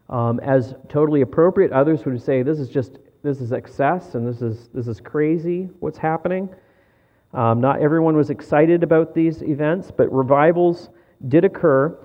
um, 0.09 0.39
as 0.41 0.75
totally 0.89 1.21
appropriate. 1.21 1.71
Others 1.71 2.05
would 2.05 2.21
say 2.21 2.43
this 2.43 2.59
is 2.59 2.69
just 2.69 2.99
this 3.23 3.39
is 3.39 3.53
excess 3.53 4.15
and 4.15 4.27
this 4.27 4.41
is 4.41 4.69
this 4.73 4.87
is 4.87 4.99
crazy 4.99 5.69
what's 5.79 5.97
happening. 5.97 6.49
Um, 7.33 7.61
not 7.61 7.81
everyone 7.81 8.17
was 8.17 8.29
excited 8.29 8.83
about 8.83 9.15
these 9.15 9.41
events, 9.41 9.89
but 9.89 10.11
revivals 10.11 10.89
did 11.29 11.45
occur 11.45 11.97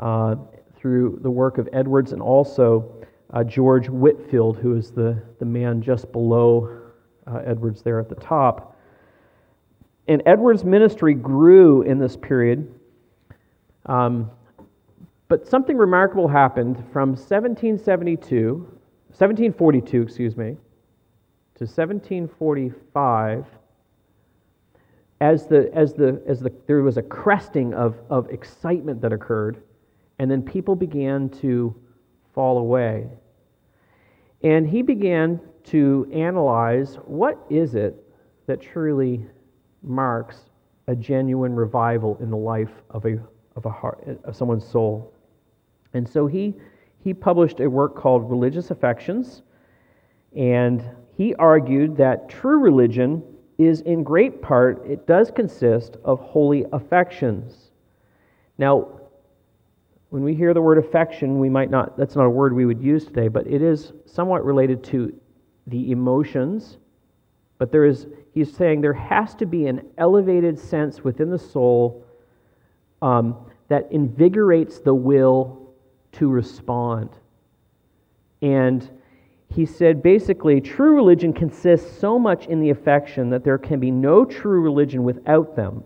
uh, 0.00 0.34
through 0.76 1.20
the 1.22 1.30
work 1.30 1.58
of 1.58 1.68
Edwards 1.72 2.12
and 2.12 2.20
also 2.20 2.92
uh, 3.32 3.44
George 3.44 3.88
Whitefield, 3.88 4.56
who 4.56 4.76
is 4.76 4.90
the, 4.90 5.22
the 5.38 5.44
man 5.44 5.80
just 5.80 6.10
below 6.10 6.80
uh, 7.28 7.38
Edwards 7.46 7.82
there 7.82 8.00
at 8.00 8.08
the 8.08 8.16
top. 8.16 8.71
And 10.08 10.22
Edwards' 10.26 10.64
ministry 10.64 11.14
grew 11.14 11.82
in 11.82 11.98
this 11.98 12.16
period. 12.16 12.72
Um, 13.86 14.30
but 15.28 15.46
something 15.46 15.76
remarkable 15.76 16.28
happened 16.28 16.76
from 16.92 17.10
1772, 17.10 18.54
1742, 19.08 20.02
excuse 20.02 20.36
me, 20.36 20.56
to 21.54 21.64
1745 21.64 23.46
as, 25.22 25.46
the, 25.46 25.70
as, 25.72 25.94
the, 25.94 26.20
as 26.26 26.40
the, 26.40 26.52
there 26.66 26.82
was 26.82 26.96
a 26.96 27.02
cresting 27.02 27.72
of, 27.74 27.96
of 28.10 28.28
excitement 28.30 29.00
that 29.00 29.12
occurred, 29.12 29.62
and 30.18 30.28
then 30.28 30.42
people 30.42 30.74
began 30.74 31.28
to 31.28 31.74
fall 32.34 32.58
away. 32.58 33.06
And 34.42 34.68
he 34.68 34.82
began 34.82 35.40
to 35.64 36.10
analyze 36.12 36.96
what 37.04 37.38
is 37.48 37.76
it 37.76 37.94
that 38.46 38.60
truly 38.60 39.24
marks 39.82 40.36
a 40.86 40.94
genuine 40.94 41.54
revival 41.54 42.16
in 42.20 42.30
the 42.30 42.36
life 42.36 42.72
of, 42.90 43.04
a, 43.04 43.18
of, 43.56 43.66
a 43.66 43.70
heart, 43.70 44.18
of 44.24 44.36
someone's 44.36 44.66
soul. 44.66 45.12
And 45.94 46.08
so 46.08 46.26
he, 46.26 46.54
he 46.98 47.14
published 47.14 47.60
a 47.60 47.68
work 47.68 47.96
called 47.96 48.28
Religious 48.30 48.70
Affections, 48.70 49.42
and 50.36 50.82
he 51.16 51.34
argued 51.34 51.96
that 51.98 52.28
true 52.28 52.58
religion 52.58 53.22
is 53.58 53.80
in 53.82 54.02
great 54.02 54.42
part, 54.42 54.84
it 54.86 55.06
does 55.06 55.30
consist 55.30 55.96
of 56.04 56.18
holy 56.20 56.64
affections. 56.72 57.70
Now, 58.58 59.00
when 60.08 60.22
we 60.22 60.34
hear 60.34 60.52
the 60.52 60.60
word 60.60 60.78
affection, 60.78 61.38
we 61.38 61.48
might 61.48 61.70
not, 61.70 61.96
that's 61.96 62.16
not 62.16 62.26
a 62.26 62.30
word 62.30 62.52
we 62.52 62.66
would 62.66 62.82
use 62.82 63.04
today, 63.04 63.28
but 63.28 63.46
it 63.46 63.62
is 63.62 63.92
somewhat 64.06 64.44
related 64.44 64.82
to 64.84 65.14
the 65.66 65.90
emotions. 65.90 66.78
But 67.62 67.70
there 67.70 67.84
is, 67.84 68.08
he's 68.34 68.52
saying 68.52 68.80
there 68.80 68.92
has 68.92 69.36
to 69.36 69.46
be 69.46 69.68
an 69.68 69.86
elevated 69.96 70.58
sense 70.58 71.04
within 71.04 71.30
the 71.30 71.38
soul 71.38 72.04
um, 73.00 73.36
that 73.68 73.86
invigorates 73.92 74.80
the 74.80 74.92
will 74.92 75.72
to 76.10 76.28
respond. 76.28 77.10
And 78.42 78.90
he 79.48 79.64
said 79.64 80.02
basically, 80.02 80.60
true 80.60 80.96
religion 80.96 81.32
consists 81.32 82.00
so 82.00 82.18
much 82.18 82.46
in 82.46 82.58
the 82.58 82.70
affection 82.70 83.30
that 83.30 83.44
there 83.44 83.58
can 83.58 83.78
be 83.78 83.92
no 83.92 84.24
true 84.24 84.60
religion 84.60 85.04
without 85.04 85.54
them. 85.54 85.84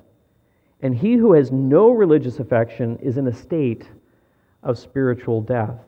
And 0.80 0.96
he 0.96 1.16
who 1.16 1.34
has 1.34 1.52
no 1.52 1.90
religious 1.90 2.38
affection 2.38 2.96
is 3.02 3.18
in 3.18 3.26
a 3.26 3.34
state 3.34 3.86
of 4.62 4.78
spiritual 4.78 5.42
death. 5.42 5.78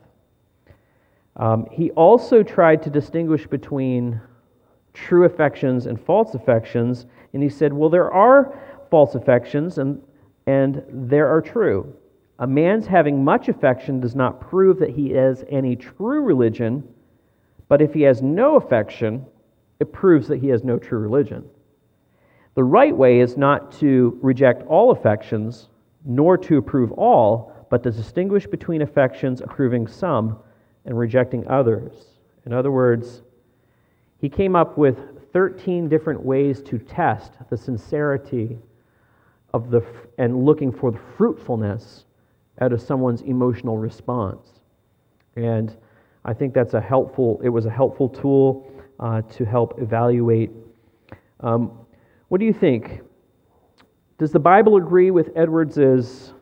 Um, 1.35 1.65
he 1.71 1.89
also 1.89 2.43
tried 2.43 2.83
to 2.83 2.91
distinguish 2.91 3.47
between 3.47 4.21
true 5.07 5.25
affections 5.25 5.85
and 5.85 5.99
false 5.99 6.33
affections, 6.33 7.05
and 7.33 7.43
he 7.43 7.49
said, 7.49 7.73
well, 7.73 7.89
there 7.89 8.11
are 8.11 8.59
false 8.89 9.15
affections 9.15 9.77
and, 9.77 10.01
and 10.47 10.83
there 10.89 11.27
are 11.27 11.41
true. 11.41 11.93
A 12.39 12.47
man's 12.47 12.87
having 12.87 13.23
much 13.23 13.49
affection 13.49 13.99
does 13.99 14.15
not 14.15 14.39
prove 14.39 14.79
that 14.79 14.89
he 14.91 15.11
has 15.11 15.43
any 15.49 15.75
true 15.75 16.23
religion 16.23 16.83
but 17.69 17.81
if 17.81 17.93
he 17.93 18.01
has 18.01 18.21
no 18.21 18.57
affection, 18.57 19.25
it 19.79 19.93
proves 19.93 20.27
that 20.27 20.39
he 20.39 20.47
has 20.49 20.63
no 20.63 20.77
true 20.77 20.99
religion. 20.99 21.45
The 22.55 22.63
right 22.63 22.95
way 22.95 23.21
is 23.21 23.37
not 23.37 23.71
to 23.73 24.17
reject 24.21 24.67
all 24.67 24.91
affections, 24.91 25.69
nor 26.03 26.37
to 26.39 26.57
approve 26.57 26.91
all, 26.93 27.53
but 27.69 27.83
to 27.83 27.91
distinguish 27.91 28.47
between 28.47 28.81
affections, 28.81 29.39
approving 29.39 29.87
some 29.87 30.39
and 30.85 30.97
rejecting 30.97 31.47
others. 31.47 31.93
In 32.45 32.51
other 32.51 32.71
words, 32.71 33.21
he 34.19 34.29
came 34.29 34.55
up 34.55 34.77
with 34.77 34.97
13 35.33 35.87
different 35.87 36.21
ways 36.21 36.61
to 36.63 36.77
test 36.77 37.33
the 37.49 37.57
sincerity 37.57 38.57
of 39.53 39.71
the 39.71 39.81
and 40.17 40.45
looking 40.45 40.71
for 40.71 40.91
the 40.91 40.99
fruitfulness 41.17 42.05
out 42.61 42.73
of 42.73 42.81
someone's 42.81 43.21
emotional 43.21 43.77
response. 43.77 44.59
And 45.35 45.75
I 46.25 46.33
think 46.33 46.53
that's 46.53 46.73
a 46.73 46.81
helpful, 46.81 47.39
it 47.43 47.49
was 47.49 47.65
a 47.65 47.69
helpful 47.69 48.09
tool 48.09 48.69
uh, 48.99 49.21
to 49.21 49.45
help 49.45 49.81
evaluate. 49.81 50.51
Um, 51.39 51.71
what 52.27 52.39
do 52.39 52.45
you 52.45 52.53
think? 52.53 53.01
Does 54.17 54.31
the 54.31 54.39
Bible 54.39 54.75
agree 54.75 55.11
with 55.11 55.29
Edwards's 55.37 56.33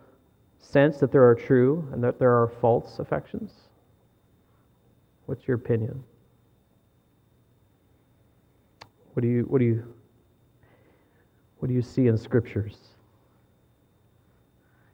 sense 0.59 0.97
that 0.97 1.11
there 1.11 1.27
are 1.27 1.35
true 1.35 1.87
and 1.93 2.03
that 2.03 2.17
there 2.17 2.31
are 2.31 2.47
false 2.47 2.97
affections? 2.97 3.51
What's 5.27 5.47
your 5.47 5.55
opinion? 5.55 6.03
What 9.17 9.23
do 9.23 9.29
you 9.29 9.45
what 9.45 9.57
do 9.57 9.65
you 9.65 9.83
what 11.57 11.69
do 11.69 11.73
you 11.73 11.81
see 11.81 12.05
in 12.05 12.19
scriptures? 12.19 12.77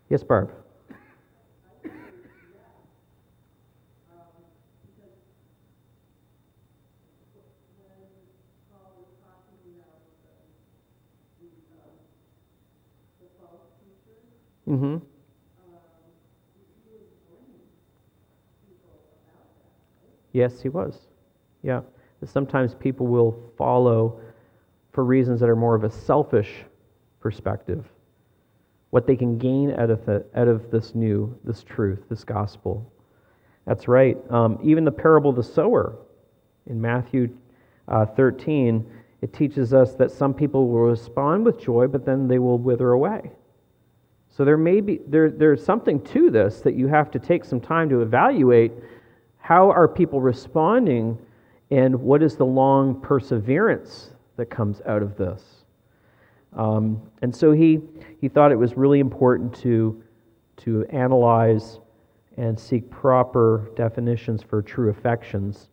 Yes, 0.10 0.24
Barb. 0.24 0.50
Mm-hmm. 14.66 15.00
Yes, 20.32 20.62
he 20.62 20.70
was. 20.70 20.98
Yeah. 21.62 21.82
Sometimes 22.26 22.76
people 22.76 23.08
will 23.08 23.38
follow 23.58 24.20
for 24.92 25.04
reasons 25.04 25.40
that 25.40 25.50
are 25.50 25.56
more 25.56 25.76
of 25.76 25.84
a 25.84 25.90
selfish 25.90 26.64
perspective. 27.20 27.86
What 28.92 29.08
they 29.08 29.16
can 29.16 29.38
gain 29.38 29.72
out 29.72 29.90
of, 29.90 30.06
the, 30.06 30.26
out 30.36 30.48
of 30.48 30.70
this 30.70 30.94
new, 30.94 31.36
this 31.44 31.64
truth, 31.64 32.00
this 32.10 32.24
gospel. 32.24 32.92
That's 33.66 33.88
right. 33.88 34.18
Um, 34.30 34.60
even 34.64 34.84
the 34.84 34.92
parable 34.92 35.30
of 35.30 35.36
the 35.36 35.44
sower 35.44 35.98
in 36.68 36.80
Matthew 36.80 37.36
uh, 37.88 38.06
13, 38.06 38.86
it 39.22 39.34
teaches 39.34 39.74
us 39.74 39.96
that 39.96 40.12
some 40.12 40.34
people 40.34 40.68
will 40.68 40.82
respond 40.82 41.46
with 41.46 41.60
joy, 41.60 41.88
but 41.88 42.06
then 42.06 42.28
they 42.28 42.40
will 42.40 42.58
wither 42.58 42.92
away. 42.92 43.32
So 44.30 44.44
there 44.44 44.58
may 44.58 44.82
be 44.82 45.00
there, 45.08 45.30
there's 45.30 45.64
something 45.64 46.02
to 46.06 46.32
this 46.32 46.62
that 46.62 46.74
you 46.74 46.88
have 46.88 47.12
to 47.12 47.20
take 47.20 47.46
some 47.46 47.62
time 47.62 47.88
to 47.90 48.02
evaluate 48.02 48.72
how 49.38 49.70
are 49.70 49.88
people 49.88 50.20
responding 50.20 51.20
and 51.74 51.96
what 51.96 52.22
is 52.22 52.36
the 52.36 52.46
long 52.46 53.02
perseverance 53.02 54.12
that 54.38 54.46
comes 54.46 54.80
out 54.86 55.02
of 55.02 55.18
this. 55.18 55.42
Um, 56.56 57.02
and 57.24 57.36
so 57.36 57.52
he, 57.52 57.80
he 58.22 58.30
thought 58.30 58.52
it 58.52 58.60
was 58.60 58.78
really 58.78 59.00
important 59.00 59.56
to, 59.62 60.04
to 60.58 60.86
analyze 60.92 61.80
and 62.38 62.60
seek 62.60 62.88
proper 62.92 63.72
definitions 63.76 64.44
for 64.44 64.62
true 64.62 64.92
affections. 64.92 65.70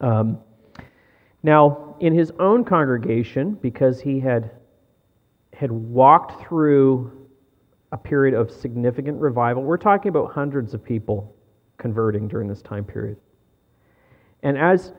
Um, 0.00 0.38
now, 1.42 1.96
in 2.00 2.14
his 2.14 2.32
own 2.38 2.64
congregation, 2.64 3.58
because 3.60 4.00
he 4.00 4.18
had, 4.18 4.52
had 5.52 5.70
walked 5.70 6.42
through 6.42 7.28
a 7.92 7.98
period 7.98 8.34
of 8.34 8.50
significant 8.50 9.20
revival. 9.20 9.62
We're 9.62 9.76
talking 9.76 10.08
about 10.08 10.32
hundreds 10.32 10.72
of 10.72 10.82
people 10.82 11.36
converting 11.76 12.26
during 12.26 12.48
this 12.48 12.62
time 12.62 12.84
period. 12.84 13.18
And 14.44 14.56
as, 14.56 14.92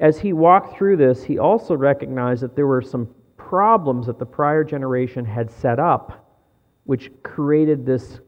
as 0.00 0.18
he 0.18 0.32
walked 0.32 0.76
through 0.76 0.96
this, 0.96 1.22
he 1.22 1.38
also 1.38 1.74
recognized 1.74 2.42
that 2.42 2.56
there 2.56 2.66
were 2.66 2.80
some 2.80 3.08
problems 3.36 4.06
that 4.06 4.18
the 4.18 4.24
prior 4.24 4.64
generation 4.64 5.24
had 5.24 5.50
set 5.50 5.78
up, 5.78 6.40
which 6.84 7.10
created 7.22 7.84
this 7.84 8.20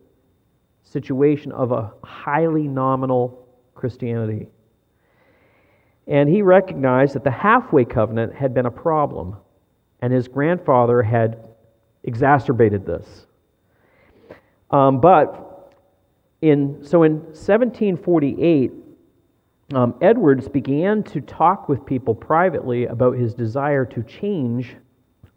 situation 0.83 1.53
of 1.53 1.73
a 1.73 1.93
highly 2.05 2.69
nominal 2.69 3.49
Christianity. 3.75 4.49
And 6.09 6.29
he 6.29 6.43
recognized 6.43 7.15
that 7.15 7.25
the 7.25 7.31
halfway 7.31 7.85
covenant 7.85 8.35
had 8.35 8.53
been 8.53 8.67
a 8.67 8.71
problem, 8.71 9.37
and 10.01 10.13
his 10.13 10.29
grandfather 10.29 11.03
had 11.03 11.45
exacerbated 12.05 12.85
this. 12.85 13.27
Um, 14.71 15.01
but 15.01 15.73
in, 16.43 16.85
so 16.85 17.03
in 17.05 17.19
1748, 17.19 18.73
um, 19.73 19.95
Edwards 20.01 20.49
began 20.49 21.03
to 21.05 21.21
talk 21.21 21.69
with 21.69 21.85
people 21.85 22.15
privately 22.15 22.87
about 22.87 23.17
his 23.17 23.35
desire 23.35 23.85
to 23.87 24.03
change 24.05 24.77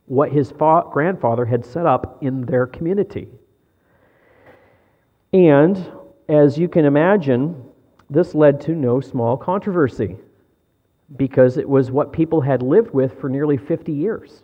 what 0.06 0.32
his 0.32 0.52
fa- 0.52 0.84
grandfather 0.92 1.46
had 1.46 1.66
set 1.66 1.86
up 1.86 2.22
in 2.22 2.46
their 2.46 2.68
community. 2.68 3.28
And 5.34 5.92
as 6.28 6.58
you 6.58 6.68
can 6.68 6.86
imagine, 6.86 7.64
this 8.10 8.36
led 8.36 8.62
to 8.62 8.72
no 8.72 9.02
small 9.02 9.38
controversy 9.38 10.16
because 11.18 11.58
it 11.58 11.68
was 11.68 11.90
what 11.92 12.14
people 12.14 12.42
had 12.42 12.62
lived 12.62 12.92
with 12.94 13.20
for 13.20 13.30
nearly 13.30 13.58
50 13.58 13.92
years. 13.92 14.44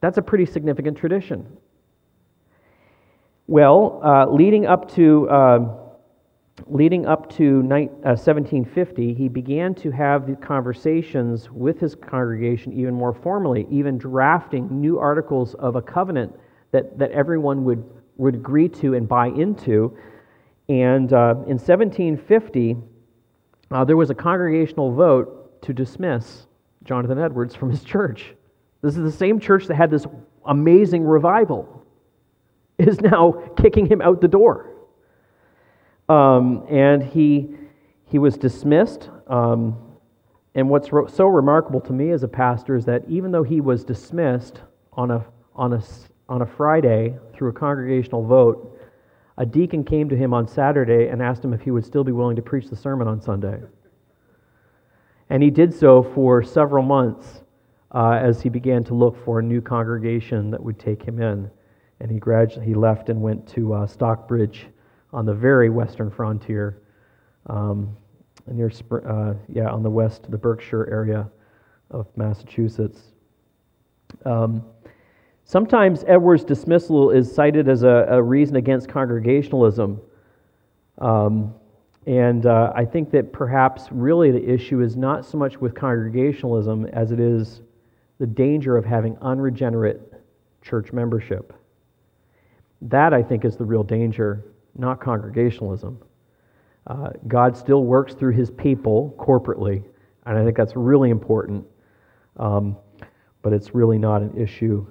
That's 0.00 0.18
a 0.18 0.22
pretty 0.22 0.46
significant 0.46 0.96
tradition. 0.96 1.46
Well, 3.46 4.00
uh, 4.02 4.26
leading 4.30 4.66
up 4.66 4.90
to 4.94 5.28
uh, 5.28 5.76
leading 6.66 7.06
up 7.06 7.30
to 7.36 7.62
ni- 7.62 7.88
uh, 8.04 8.14
1750, 8.14 9.14
he 9.14 9.28
began 9.28 9.74
to 9.74 9.90
have 9.90 10.28
conversations 10.40 11.50
with 11.50 11.80
his 11.80 11.94
congregation 11.94 12.72
even 12.72 12.94
more 12.94 13.14
formally, 13.14 13.66
even 13.70 13.98
drafting 13.98 14.68
new 14.80 14.98
articles 14.98 15.54
of 15.54 15.76
a 15.76 15.82
covenant 15.82 16.34
that, 16.70 16.98
that 16.98 17.10
everyone 17.12 17.64
would, 17.64 17.84
would 18.16 18.34
agree 18.34 18.68
to 18.68 18.94
and 18.94 19.08
buy 19.08 19.28
into. 19.28 19.96
And 20.68 21.12
uh, 21.12 21.34
in 21.46 21.58
1750, 21.58 22.76
uh, 23.70 23.84
there 23.84 23.96
was 23.96 24.10
a 24.10 24.14
congregational 24.14 24.92
vote 24.92 25.62
to 25.62 25.72
dismiss 25.72 26.46
Jonathan 26.84 27.18
Edwards 27.18 27.54
from 27.54 27.70
his 27.70 27.82
church. 27.82 28.34
This 28.82 28.96
is 28.96 29.02
the 29.02 29.16
same 29.16 29.38
church 29.40 29.66
that 29.68 29.76
had 29.76 29.90
this 29.90 30.06
amazing 30.46 31.04
revival 31.04 31.84
is 32.78 33.00
now 33.00 33.32
kicking 33.56 33.86
him 33.86 34.02
out 34.02 34.20
the 34.20 34.28
door. 34.28 34.71
Um, 36.08 36.66
and 36.68 37.02
he, 37.02 37.50
he 38.06 38.18
was 38.18 38.36
dismissed. 38.36 39.08
Um, 39.26 39.76
and 40.54 40.68
what's 40.68 40.88
so 40.88 41.26
remarkable 41.26 41.80
to 41.82 41.92
me 41.92 42.10
as 42.10 42.22
a 42.22 42.28
pastor 42.28 42.76
is 42.76 42.84
that 42.84 43.02
even 43.08 43.30
though 43.30 43.42
he 43.42 43.60
was 43.60 43.84
dismissed 43.84 44.60
on 44.92 45.10
a, 45.10 45.24
on 45.54 45.72
a, 45.72 45.82
on 46.28 46.42
a 46.42 46.46
Friday 46.46 47.16
through 47.34 47.50
a 47.50 47.52
congregational 47.52 48.24
vote, 48.24 48.78
a 49.38 49.46
deacon 49.46 49.82
came 49.82 50.08
to 50.08 50.16
him 50.16 50.34
on 50.34 50.46
Saturday 50.46 51.08
and 51.08 51.22
asked 51.22 51.42
him 51.44 51.54
if 51.54 51.62
he 51.62 51.70
would 51.70 51.84
still 51.84 52.04
be 52.04 52.12
willing 52.12 52.36
to 52.36 52.42
preach 52.42 52.68
the 52.68 52.76
sermon 52.76 53.08
on 53.08 53.20
Sunday. 53.20 53.60
And 55.30 55.42
he 55.42 55.50
did 55.50 55.72
so 55.72 56.02
for 56.02 56.42
several 56.42 56.82
months 56.82 57.42
uh, 57.94 58.12
as 58.12 58.42
he 58.42 58.50
began 58.50 58.84
to 58.84 58.94
look 58.94 59.22
for 59.24 59.38
a 59.38 59.42
new 59.42 59.62
congregation 59.62 60.50
that 60.50 60.62
would 60.62 60.78
take 60.78 61.02
him 61.02 61.22
in 61.22 61.50
and 62.02 62.10
he 62.10 62.18
gradually 62.18 62.66
he 62.66 62.74
left 62.74 63.08
and 63.08 63.22
went 63.22 63.46
to 63.46 63.72
uh, 63.72 63.86
Stockbridge 63.86 64.66
on 65.12 65.26
the 65.26 65.34
very 65.34 65.70
western 65.70 66.10
frontier, 66.10 66.82
um, 67.46 67.96
near 68.46 68.70
uh, 69.06 69.34
yeah 69.48 69.68
on 69.68 69.82
the 69.82 69.90
west, 69.90 70.30
the 70.30 70.38
Berkshire 70.38 70.88
area 70.90 71.28
of 71.90 72.06
Massachusetts. 72.16 73.00
Um, 74.24 74.64
sometimes 75.44 76.04
Edwards' 76.06 76.44
dismissal 76.44 77.10
is 77.10 77.32
cited 77.32 77.68
as 77.68 77.82
a, 77.82 78.06
a 78.08 78.22
reason 78.22 78.56
against 78.56 78.88
congregationalism. 78.88 80.00
Um, 80.98 81.54
and 82.06 82.46
uh, 82.46 82.72
I 82.74 82.84
think 82.84 83.10
that 83.12 83.32
perhaps 83.32 83.88
really 83.90 84.32
the 84.32 84.42
issue 84.42 84.80
is 84.80 84.96
not 84.96 85.24
so 85.24 85.38
much 85.38 85.60
with 85.60 85.74
congregationalism 85.74 86.86
as 86.86 87.12
it 87.12 87.20
is 87.20 87.60
the 88.18 88.26
danger 88.26 88.76
of 88.76 88.84
having 88.84 89.16
unregenerate 89.20 90.12
church 90.62 90.92
membership. 90.92 91.52
That, 92.82 93.14
I 93.14 93.22
think, 93.22 93.44
is 93.44 93.56
the 93.56 93.64
real 93.64 93.84
danger, 93.84 94.44
not 94.76 95.00
congregationalism. 95.00 95.98
Uh, 96.86 97.10
God 97.28 97.56
still 97.56 97.84
works 97.84 98.14
through 98.14 98.32
his 98.32 98.50
people 98.50 99.14
corporately, 99.18 99.84
and 100.26 100.38
I 100.38 100.44
think 100.44 100.56
that's 100.56 100.74
really 100.76 101.10
important. 101.10 101.64
Um, 102.38 102.76
but 103.42 103.52
it's 103.52 103.74
really 103.74 103.98
not 103.98 104.22
an 104.22 104.36
issue. 104.36 104.86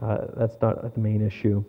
Uh, 0.00 0.18
that's 0.36 0.56
not 0.60 0.94
the 0.94 1.00
main 1.00 1.24
issue. 1.24 1.64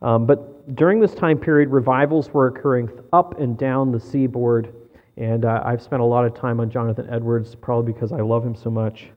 Um, 0.00 0.26
but 0.26 0.74
during 0.74 1.00
this 1.00 1.14
time 1.14 1.38
period, 1.38 1.70
revivals 1.70 2.30
were 2.32 2.46
occurring 2.46 2.88
up 3.12 3.38
and 3.40 3.56
down 3.58 3.92
the 3.92 4.00
seaboard. 4.00 4.74
And 5.16 5.44
uh, 5.44 5.62
I've 5.64 5.82
spent 5.82 6.00
a 6.00 6.04
lot 6.04 6.24
of 6.24 6.34
time 6.34 6.60
on 6.60 6.70
Jonathan 6.70 7.08
Edwards, 7.10 7.54
probably 7.54 7.92
because 7.92 8.12
I 8.12 8.20
love 8.20 8.44
him 8.44 8.54
so 8.54 8.70
much. 8.70 9.10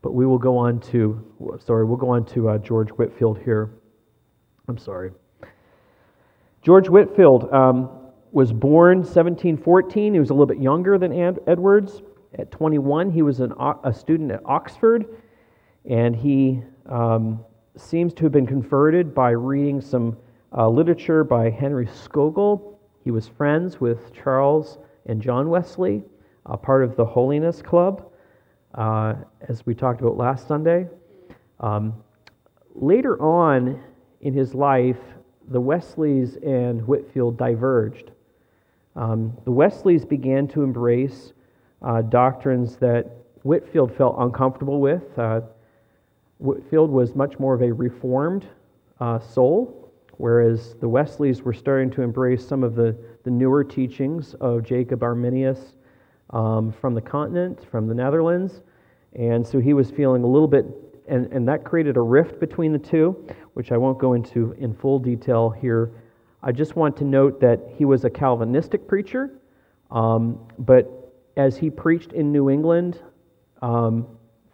But 0.00 0.12
we 0.12 0.26
will 0.26 0.38
go 0.38 0.56
on 0.56 0.80
to, 0.80 1.58
sorry, 1.64 1.84
we'll 1.84 1.96
go 1.96 2.10
on 2.10 2.24
to 2.26 2.50
uh, 2.50 2.58
George 2.58 2.90
Whitefield 2.90 3.38
here. 3.38 3.70
I'm 4.68 4.78
sorry. 4.78 5.10
George 6.62 6.88
Whitefield 6.88 7.52
um, 7.52 7.90
was 8.30 8.52
born 8.52 8.98
1714. 8.98 10.14
He 10.14 10.20
was 10.20 10.30
a 10.30 10.32
little 10.32 10.46
bit 10.46 10.60
younger 10.60 10.96
than 10.96 11.12
Edwards. 11.46 12.02
At 12.38 12.50
21, 12.52 13.10
he 13.10 13.22
was 13.22 13.40
an, 13.40 13.52
a 13.84 13.92
student 13.92 14.30
at 14.30 14.40
Oxford, 14.46 15.04
and 15.84 16.14
he 16.14 16.62
um, 16.86 17.44
seems 17.76 18.14
to 18.14 18.22
have 18.22 18.32
been 18.32 18.46
converted 18.46 19.12
by 19.12 19.30
reading 19.30 19.80
some 19.80 20.16
uh, 20.56 20.68
literature 20.68 21.24
by 21.24 21.50
Henry 21.50 21.86
Scougal. 21.86 22.78
He 23.02 23.10
was 23.10 23.26
friends 23.26 23.80
with 23.80 24.14
Charles 24.14 24.78
and 25.06 25.20
John 25.20 25.50
Wesley, 25.50 26.04
a 26.46 26.56
part 26.56 26.84
of 26.84 26.96
the 26.96 27.04
Holiness 27.04 27.60
Club, 27.60 28.08
uh, 28.76 29.14
as 29.48 29.66
we 29.66 29.74
talked 29.74 30.00
about 30.00 30.16
last 30.16 30.46
Sunday. 30.46 30.86
Um, 31.58 31.92
later 32.74 33.20
on 33.20 33.82
in 34.20 34.32
his 34.32 34.54
life, 34.54 35.00
the 35.48 35.60
Wesleys 35.60 36.36
and 36.36 36.86
Whitefield 36.86 37.36
diverged. 37.36 38.10
Um, 38.96 39.36
the 39.44 39.50
Wesleys 39.50 40.04
began 40.04 40.46
to 40.48 40.62
embrace 40.62 41.32
uh, 41.82 42.02
doctrines 42.02 42.76
that 42.76 43.10
Whitefield 43.42 43.94
felt 43.96 44.16
uncomfortable 44.18 44.80
with. 44.80 45.18
Uh, 45.18 45.40
Whitefield 46.38 46.90
was 46.90 47.14
much 47.14 47.38
more 47.38 47.54
of 47.54 47.62
a 47.62 47.72
reformed 47.72 48.46
uh, 49.00 49.18
soul, 49.18 49.90
whereas 50.18 50.74
the 50.80 50.88
Wesleys 50.88 51.42
were 51.42 51.52
starting 51.52 51.90
to 51.90 52.02
embrace 52.02 52.46
some 52.46 52.62
of 52.62 52.74
the, 52.74 52.96
the 53.24 53.30
newer 53.30 53.64
teachings 53.64 54.34
of 54.34 54.62
Jacob 54.62 55.02
Arminius 55.02 55.76
um, 56.30 56.72
from 56.72 56.94
the 56.94 57.00
continent, 57.00 57.64
from 57.70 57.86
the 57.86 57.94
Netherlands. 57.94 58.62
And 59.14 59.46
so 59.46 59.58
he 59.58 59.74
was 59.74 59.90
feeling 59.90 60.22
a 60.24 60.26
little 60.26 60.48
bit, 60.48 60.66
and, 61.08 61.32
and 61.32 61.46
that 61.48 61.64
created 61.64 61.96
a 61.96 62.00
rift 62.00 62.40
between 62.40 62.72
the 62.72 62.78
two, 62.78 63.26
which 63.54 63.72
I 63.72 63.76
won't 63.76 63.98
go 63.98 64.14
into 64.14 64.52
in 64.58 64.74
full 64.74 64.98
detail 64.98 65.50
here. 65.50 65.92
I 66.42 66.52
just 66.52 66.76
want 66.76 66.96
to 66.98 67.04
note 67.04 67.40
that 67.40 67.60
he 67.76 67.84
was 67.84 68.04
a 68.04 68.10
Calvinistic 68.10 68.86
preacher, 68.88 69.30
um, 69.90 70.38
but 70.58 71.12
as 71.36 71.56
he 71.56 71.70
preached 71.70 72.12
in 72.12 72.32
New 72.32 72.50
England, 72.50 73.00
um, 73.62 74.06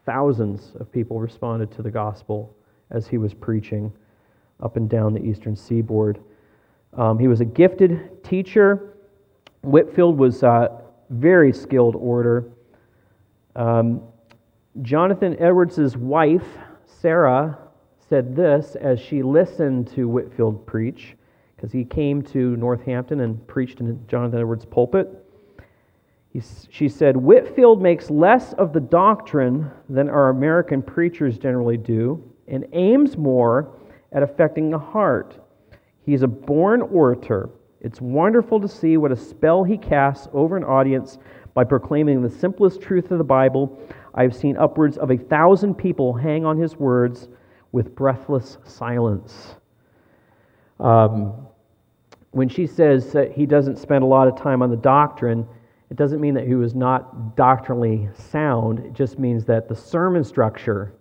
thousands 0.05 0.73
of 0.79 0.91
people 0.93 1.19
responded 1.21 1.71
to 1.73 1.83
the 1.83 1.91
gospel 1.91 2.55
as 2.91 3.07
he 3.07 3.19
was 3.19 3.35
preaching 3.35 3.93
up 4.61 4.77
and 4.77 4.89
down 4.89 5.13
the 5.13 5.23
eastern 5.23 5.57
seaboard. 5.57 6.21
Um, 6.95 7.19
he 7.19 7.29
was 7.29 7.41
a 7.41 7.45
gifted 7.45 8.23
teacher. 8.25 8.97
Whitefield 9.63 10.19
was 10.19 10.43
a 10.43 10.83
very 11.11 11.53
skilled 11.53 11.97
orator. 11.97 12.51
Um, 13.57 14.03
Jonathan 14.83 15.37
Edwards' 15.41 15.97
wife, 15.97 16.47
Sarah, 16.85 17.59
said 18.09 18.37
this 18.37 18.77
as 18.77 19.01
she 19.01 19.23
listened 19.23 19.89
to 19.89 20.09
Whitefield 20.09 20.67
preach, 20.67 21.17
because 21.57 21.73
he 21.73 21.85
came 21.85 22.23
to 22.23 22.57
Northampton 22.57 23.21
and 23.21 23.45
preached 23.49 23.81
in 23.81 24.01
Jonathan 24.07 24.39
Edwards' 24.39 24.65
pulpit. 24.65 25.09
He, 26.33 26.43
she 26.71 26.89
said, 26.89 27.17
Whitefield 27.17 27.83
makes 27.83 28.11
less 28.11 28.53
of 28.55 28.73
the 28.73 28.81
doctrine 28.81 29.71
than 29.89 30.09
our 30.09 30.29
American 30.29 30.83
preachers 30.83 31.39
generally 31.39 31.77
do 31.77 32.23
and 32.47 32.67
aims 32.73 33.17
more 33.17 33.73
at 34.13 34.23
affecting 34.23 34.71
the 34.71 34.79
heart. 34.79 35.39
He's 36.05 36.23
a 36.23 36.29
born 36.29 36.83
orator. 36.83 37.51
It's 37.81 38.01
wonderful 38.01 38.61
to 38.61 38.69
see 38.69 38.97
what 38.97 39.13
a 39.13 39.17
spell 39.17 39.65
he 39.65 39.77
casts 39.77 40.29
over 40.33 40.57
an 40.57 40.65
audience 40.65 41.19
by 41.55 41.65
proclaiming 41.65 42.23
the 42.23 42.31
simplest 42.31 42.81
truth 42.81 43.11
of 43.11 43.19
the 43.19 43.25
Bible. 43.25 43.81
I've 44.15 44.35
seen 44.35 44.57
upwards 44.57 44.99
of 44.99 45.11
a 45.11 45.17
thousand 45.17 45.75
people 45.75 46.13
hang 46.13 46.45
on 46.45 46.59
his 46.59 46.77
words 46.77 47.29
with 47.73 47.95
breathless 47.95 48.59
silence. 48.65 49.57
Um, 50.81 51.47
when 52.31 52.49
she 52.49 52.67
says 52.67 53.13
that 53.13 53.33
he 53.33 53.47
doesn't 53.47 53.79
spend 53.79 54.05
a 54.05 54.07
lot 54.07 54.29
of 54.29 54.37
time 54.37 54.63
on 54.63 54.71
the 54.71 54.77
doctrine, 54.77 55.47
it 55.91 55.97
doesn't 55.97 56.21
mean 56.21 56.35
that 56.35 56.47
he 56.47 56.55
was 56.55 56.75
not 56.75 57.37
doctrinally 57.37 58.09
sound. 58.15 58.81
It 58.81 58.93
just 58.93 59.19
means 59.19 59.45
that 59.47 59.69
the 59.69 59.75
sermon 59.75 60.23
structure, 60.23 60.93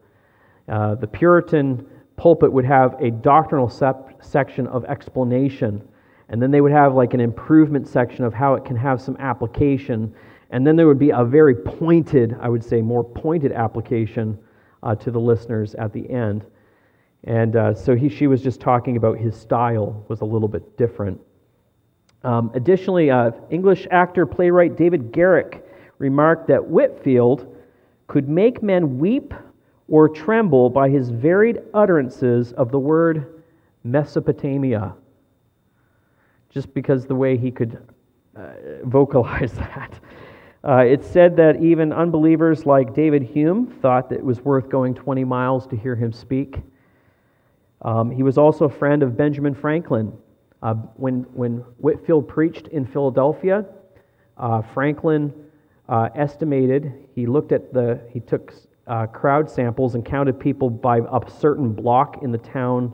uh, 0.69 0.95
the 0.95 1.07
Puritan 1.07 1.85
pulpit 2.15 2.51
would 2.51 2.65
have 2.65 2.95
a 3.01 3.11
doctrinal 3.11 3.69
sep- 3.69 4.23
section 4.23 4.67
of 4.67 4.85
explanation, 4.85 5.85
and 6.29 6.41
then 6.41 6.51
they 6.51 6.61
would 6.61 6.71
have 6.71 6.95
like 6.95 7.13
an 7.13 7.19
improvement 7.19 7.87
section 7.87 8.23
of 8.23 8.33
how 8.33 8.55
it 8.55 8.65
can 8.65 8.75
have 8.75 9.01
some 9.01 9.17
application, 9.17 10.13
and 10.49 10.65
then 10.65 10.75
there 10.75 10.87
would 10.87 10.99
be 10.99 11.09
a 11.09 11.23
very 11.23 11.55
pointed, 11.55 12.35
I 12.39 12.49
would 12.49 12.63
say, 12.63 12.81
more 12.81 13.03
pointed 13.03 13.51
application 13.51 14.37
uh, 14.83 14.95
to 14.95 15.11
the 15.11 15.19
listeners 15.19 15.75
at 15.75 15.91
the 15.91 16.09
end. 16.09 16.45
And 17.23 17.55
uh, 17.55 17.73
so 17.73 17.95
he, 17.95 18.09
she 18.09 18.27
was 18.27 18.41
just 18.41 18.61
talking 18.61 18.95
about 18.95 19.17
his 19.17 19.35
style 19.35 20.05
was 20.07 20.21
a 20.21 20.25
little 20.25 20.47
bit 20.47 20.77
different. 20.77 21.19
Um, 22.23 22.51
additionally, 22.53 23.11
uh, 23.11 23.31
English 23.49 23.87
actor 23.91 24.25
playwright 24.25 24.77
David 24.77 25.11
Garrick 25.11 25.65
remarked 25.97 26.47
that 26.47 26.63
Whitefield 26.65 27.55
could 28.07 28.29
make 28.29 28.63
men 28.63 28.97
weep 28.97 29.33
or 29.87 30.07
tremble 30.09 30.69
by 30.69 30.89
his 30.89 31.09
varied 31.09 31.61
utterances 31.73 32.53
of 32.53 32.71
the 32.71 32.79
word 32.79 33.43
Mesopotamia, 33.83 34.93
just 36.49 36.73
because 36.73 37.05
the 37.05 37.15
way 37.15 37.37
he 37.37 37.51
could 37.51 37.77
uh, 38.35 38.49
vocalize 38.83 39.51
that. 39.53 39.93
Uh, 40.67 40.79
it's 40.79 41.07
said 41.07 41.37
that 41.37 41.63
even 41.63 41.93
unbelievers 41.93 42.65
like 42.65 42.93
David 42.93 43.23
Hume 43.23 43.67
thought 43.81 44.09
that 44.09 44.15
it 44.15 44.25
was 44.25 44.41
worth 44.41 44.67
going 44.67 44.93
20 44.93 45.23
miles 45.23 45.65
to 45.67 45.77
hear 45.77 45.95
him 45.95 46.11
speak. 46.11 46.57
Um, 47.83 48.11
he 48.11 48.21
was 48.21 48.37
also 48.37 48.65
a 48.65 48.69
friend 48.69 49.01
of 49.01 49.15
Benjamin 49.15 49.55
Franklin, 49.55 50.11
uh, 50.61 50.73
when, 50.95 51.21
when 51.33 51.59
Whitefield 51.77 52.27
preached 52.27 52.67
in 52.67 52.85
Philadelphia, 52.85 53.63
uh, 54.37 54.61
Franklin 54.61 55.33
uh, 55.87 56.09
estimated, 56.15 56.91
he 57.15 57.25
looked 57.25 57.53
at 57.53 57.73
the, 57.73 58.01
he 58.11 58.19
took 58.19 58.53
uh, 58.87 59.05
crowd 59.05 59.49
samples 59.49 59.95
and 59.95 60.03
counted 60.03 60.37
people 60.37 60.69
by 60.69 60.97
a 60.97 61.31
certain 61.39 61.71
block 61.71 62.23
in 62.23 62.31
the 62.31 62.37
town, 62.39 62.93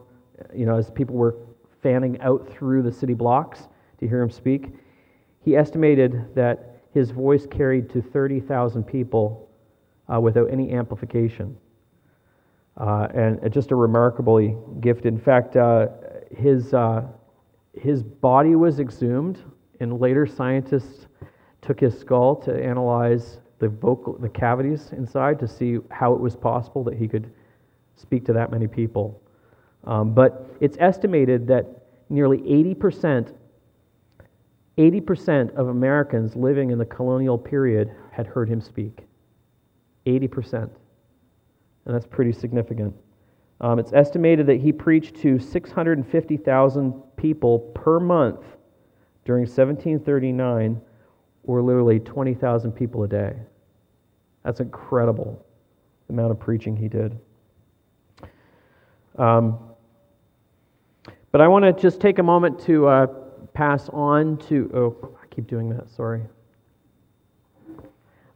you 0.53 0.67
know, 0.67 0.77
as 0.77 0.91
people 0.91 1.15
were 1.15 1.37
fanning 1.81 2.21
out 2.21 2.47
through 2.51 2.83
the 2.83 2.91
city 2.91 3.15
blocks 3.15 3.67
to 3.99 4.07
hear 4.07 4.21
him 4.21 4.29
speak. 4.29 4.67
He 5.43 5.55
estimated 5.55 6.35
that 6.35 6.72
his 6.93 7.11
voice 7.11 7.47
carried 7.47 7.89
to 7.91 8.01
30,000 8.01 8.83
people 8.83 9.49
uh, 10.13 10.19
without 10.19 10.51
any 10.51 10.71
amplification. 10.71 11.57
Uh, 12.77 13.07
and 13.13 13.53
just 13.53 13.71
a 13.71 13.75
remarkably 13.75 14.55
gifted. 14.79 15.13
In 15.13 15.19
fact, 15.19 15.55
his 16.35 16.73
his 17.73 18.03
body 18.03 18.55
was 18.55 18.79
exhumed, 18.79 19.39
and 19.79 19.99
later 19.99 20.25
scientists 20.25 21.07
took 21.61 21.79
his 21.79 21.97
skull 21.97 22.35
to 22.35 22.63
analyze 22.63 23.39
the 23.59 23.69
vocal 23.69 24.17
the 24.17 24.29
cavities 24.29 24.91
inside 24.91 25.39
to 25.39 25.47
see 25.47 25.79
how 25.89 26.13
it 26.13 26.19
was 26.19 26.35
possible 26.35 26.83
that 26.83 26.95
he 26.95 27.07
could 27.07 27.31
speak 27.95 28.25
to 28.25 28.33
that 28.33 28.51
many 28.51 28.67
people. 28.67 29.21
Um, 29.85 30.13
but 30.13 30.49
it's 30.59 30.77
estimated 30.79 31.47
that 31.47 31.65
nearly 32.09 32.39
80%, 32.39 33.33
80% 34.77 35.53
of 35.55 35.67
Americans 35.67 36.35
living 36.35 36.71
in 36.71 36.77
the 36.77 36.85
colonial 36.85 37.37
period 37.37 37.91
had 38.11 38.25
heard 38.25 38.49
him 38.49 38.59
speak. 38.59 39.05
80%. 40.05 40.69
And 41.85 41.95
that's 41.95 42.07
pretty 42.07 42.31
significant. 42.31 42.95
Um, 43.61 43.79
it's 43.79 43.93
estimated 43.93 44.47
that 44.47 44.59
he 44.59 44.71
preached 44.71 45.15
to 45.17 45.39
650,000 45.39 47.03
people 47.15 47.59
per 47.59 47.99
month 47.99 48.41
during 49.25 49.43
1739, 49.43 50.81
or 51.45 51.61
literally 51.61 51.99
20,000 51.99 52.71
people 52.71 53.03
a 53.03 53.07
day. 53.07 53.35
That's 54.43 54.59
incredible, 54.59 55.45
the 56.07 56.13
amount 56.13 56.31
of 56.31 56.39
preaching 56.39 56.75
he 56.75 56.89
did. 56.89 57.17
Um, 59.17 59.59
but 61.31 61.41
I 61.41 61.47
want 61.47 61.63
to 61.63 61.73
just 61.73 62.01
take 62.01 62.19
a 62.19 62.23
moment 62.23 62.59
to 62.65 62.87
uh, 62.87 63.07
pass 63.53 63.89
on 63.89 64.37
to. 64.49 64.69
Oh, 64.73 65.17
I 65.21 65.27
keep 65.33 65.47
doing 65.47 65.69
that. 65.69 65.89
Sorry. 65.89 66.21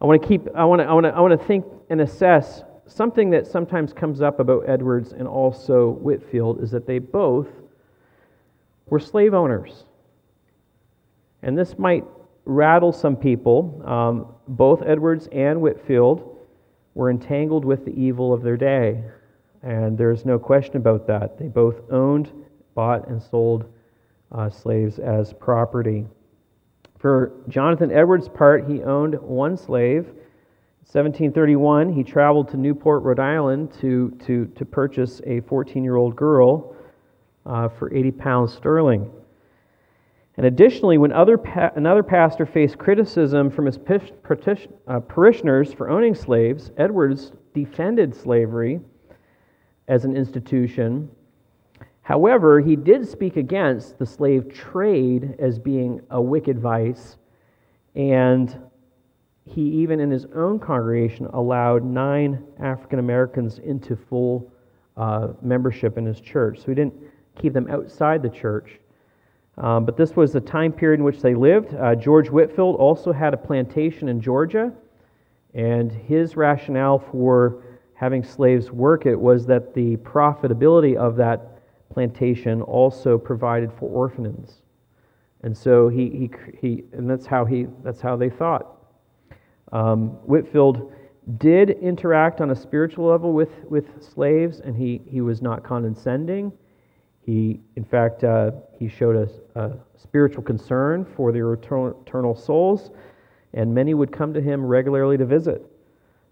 I 0.02 0.06
want 0.06 0.22
to 0.22 0.28
keep. 0.28 0.48
I 0.56 0.66
want 0.66 0.82
to. 0.82 0.88
I 0.88 0.94
want 0.94 1.06
to. 1.06 1.10
I 1.10 1.20
want 1.20 1.40
to 1.40 1.48
think 1.48 1.66
and 1.90 2.02
assess 2.02 2.64
something 2.86 3.30
that 3.32 3.48
sometimes 3.48 3.94
comes 3.94 4.22
up 4.22 4.40
about 4.40 4.68
Edwards 4.68 5.12
and 5.12 5.28
also 5.28 5.92
Whitefield 5.92 6.62
is 6.62 6.72
that 6.72 6.88
they 6.88 7.00
both 7.00 7.48
were 8.88 9.00
slave 9.00 9.34
owners. 9.34 9.86
And 11.42 11.58
this 11.58 11.78
might 11.78 12.06
rattle 12.46 12.92
some 12.92 13.16
people. 13.16 13.82
Um, 13.86 14.34
both 14.48 14.82
Edwards 14.84 15.28
and 15.32 15.62
Whitefield 15.62 16.38
were 16.94 17.10
entangled 17.10 17.66
with 17.66 17.86
the 17.86 17.92
evil 17.92 18.34
of 18.34 18.42
their 18.42 18.58
day. 18.58 19.04
And 19.62 19.98
there's 19.98 20.26
no 20.26 20.40
question 20.40 20.78
about 20.78 21.08
that. 21.08 21.38
They 21.38 21.48
both 21.48 21.82
owned, 21.92 22.32
bought, 22.74 23.08
and 23.08 23.22
sold 23.22 23.72
uh, 24.32 24.50
slaves 24.50 25.00
as 25.00 25.34
property. 25.34 26.06
For 27.00 27.32
Jonathan 27.48 27.92
Edwards' 27.92 28.28
part, 28.28 28.70
he 28.70 28.84
owned 28.84 29.16
one 29.22 29.58
slave 29.58 30.08
1731, 30.88 31.92
he 31.92 32.02
traveled 32.02 32.48
to 32.48 32.56
Newport, 32.56 33.04
Rhode 33.04 33.20
Island 33.20 33.74
to, 33.82 34.10
to, 34.26 34.46
to 34.46 34.64
purchase 34.64 35.20
a 35.26 35.42
14 35.42 35.84
year 35.84 35.98
old 35.98 36.16
girl 36.16 36.78
uh, 37.46 37.68
for 37.68 37.94
80 37.94 38.12
pounds 38.12 38.54
sterling. 38.54 39.12
And 40.38 40.46
additionally, 40.46 40.98
when 40.98 41.12
other 41.12 41.38
pa- 41.38 41.72
another 41.76 42.04
pastor 42.04 42.46
faced 42.46 42.78
criticism 42.78 43.52
from 43.52 43.66
his 43.66 43.78
uh, 44.88 45.00
parishioners 45.02 45.74
for 45.74 45.90
owning 45.90 46.16
slaves, 46.16 46.72
Edwards 46.78 47.34
defended 47.54 48.16
slavery 48.16 48.80
as 49.90 50.06
an 50.06 50.16
institution. 50.16 51.10
However, 52.08 52.62
he 52.62 52.78
did 52.78 53.06
speak 53.06 53.36
against 53.36 54.00
the 54.00 54.06
slave 54.06 54.48
trade 54.54 55.36
as 55.40 55.60
being 55.60 56.00
a 56.10 56.22
wicked 56.22 56.58
vice, 56.58 57.18
and 57.96 58.58
he 59.44 59.64
even 59.64 60.00
in 60.00 60.10
his 60.10 60.26
own 60.34 60.58
congregation 60.58 61.26
allowed 61.34 61.84
nine 61.84 62.46
African 62.62 63.00
Americans 63.00 63.60
into 63.60 63.98
full 63.98 64.50
uh, 64.96 65.34
membership 65.42 65.98
in 65.98 66.06
his 66.06 66.22
church. 66.22 66.60
So 66.60 66.68
he 66.68 66.76
didn't 66.76 66.94
keep 67.38 67.52
them 67.52 67.70
outside 67.70 68.24
the 68.24 68.30
church. 68.30 68.80
Um, 69.58 69.84
but 69.84 69.98
this 69.98 70.16
was 70.16 70.32
the 70.32 70.40
time 70.40 70.72
period 70.72 71.02
in 71.02 71.04
which 71.04 71.20
they 71.20 71.36
lived. 71.36 71.76
Uh, 71.76 71.94
George 71.94 72.30
Whitefield 72.30 72.78
also 72.78 73.12
had 73.12 73.34
a 73.34 73.38
plantation 73.38 74.08
in 74.08 74.22
Georgia, 74.22 74.72
and 75.54 75.92
his 75.92 76.38
rationale 76.38 77.00
for 77.00 77.64
having 77.96 78.24
slaves 78.24 78.72
work 78.72 79.06
it 79.06 79.20
was 79.20 79.46
that 79.48 79.74
the 79.74 79.98
profitability 79.98 80.96
of 80.96 81.18
that 81.18 81.57
plantation 81.90 82.62
also 82.62 83.18
provided 83.18 83.72
for 83.74 83.90
orphans. 83.90 84.62
And 85.44 85.56
so 85.56 85.88
he, 85.88 86.10
he, 86.10 86.32
he 86.60 86.84
and 86.94 87.10
that's 87.10 87.26
how, 87.26 87.46
he, 87.46 87.68
that's 87.84 88.02
how 88.02 88.16
they 88.16 88.30
thought. 88.30 88.78
Um, 89.72 90.10
Whitefield 90.26 90.94
did 91.38 91.72
interact 91.72 92.40
on 92.42 92.52
a 92.52 92.56
spiritual 92.56 93.06
level 93.06 93.34
with, 93.34 93.50
with 93.66 94.02
slaves, 94.02 94.62
and 94.62 94.76
he, 94.76 95.02
he 95.08 95.22
was 95.22 95.42
not 95.42 95.64
condescending. 95.64 96.54
He, 97.26 97.60
in 97.76 97.84
fact, 97.84 98.24
uh, 98.24 98.52
he 98.80 98.88
showed 98.88 99.30
a, 99.56 99.62
a, 99.62 99.74
spiritual 99.98 100.44
concern 100.44 101.04
for 101.04 101.34
their 101.34 101.52
eternal, 101.52 102.36
souls, 102.36 102.92
and 103.54 103.74
many 103.74 103.94
would 103.94 104.12
come 104.12 104.34
to 104.34 104.42
him 104.42 104.66
regularly 104.66 105.18
to 105.18 105.26
visit. 105.26 105.70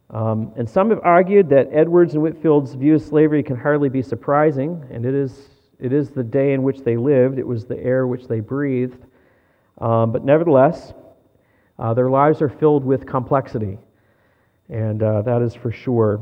Um, 0.09 0.53
and 0.55 0.69
some 0.69 0.89
have 0.91 0.99
argued 1.03 1.49
that 1.49 1.69
Edwards 1.71 2.13
and 2.13 2.21
Whitefield's 2.21 2.73
view 2.73 2.95
of 2.95 3.01
slavery 3.01 3.43
can 3.43 3.55
hardly 3.55 3.89
be 3.89 4.01
surprising, 4.01 4.85
and 4.91 5.05
it 5.05 5.15
is, 5.15 5.49
it 5.79 5.91
is 5.91 6.11
the 6.11 6.23
day 6.23 6.53
in 6.53 6.63
which 6.63 6.81
they 6.81 6.95
lived, 6.95 7.39
it 7.39 7.47
was 7.47 7.65
the 7.65 7.77
air 7.79 8.07
which 8.07 8.27
they 8.27 8.39
breathed. 8.39 9.03
Um, 9.79 10.11
but 10.11 10.23
nevertheless, 10.23 10.93
uh, 11.79 11.93
their 11.93 12.09
lives 12.09 12.41
are 12.41 12.49
filled 12.49 12.85
with 12.85 13.05
complexity, 13.05 13.77
and 14.69 15.01
uh, 15.01 15.21
that 15.23 15.41
is 15.41 15.53
for 15.53 15.71
sure. 15.71 16.21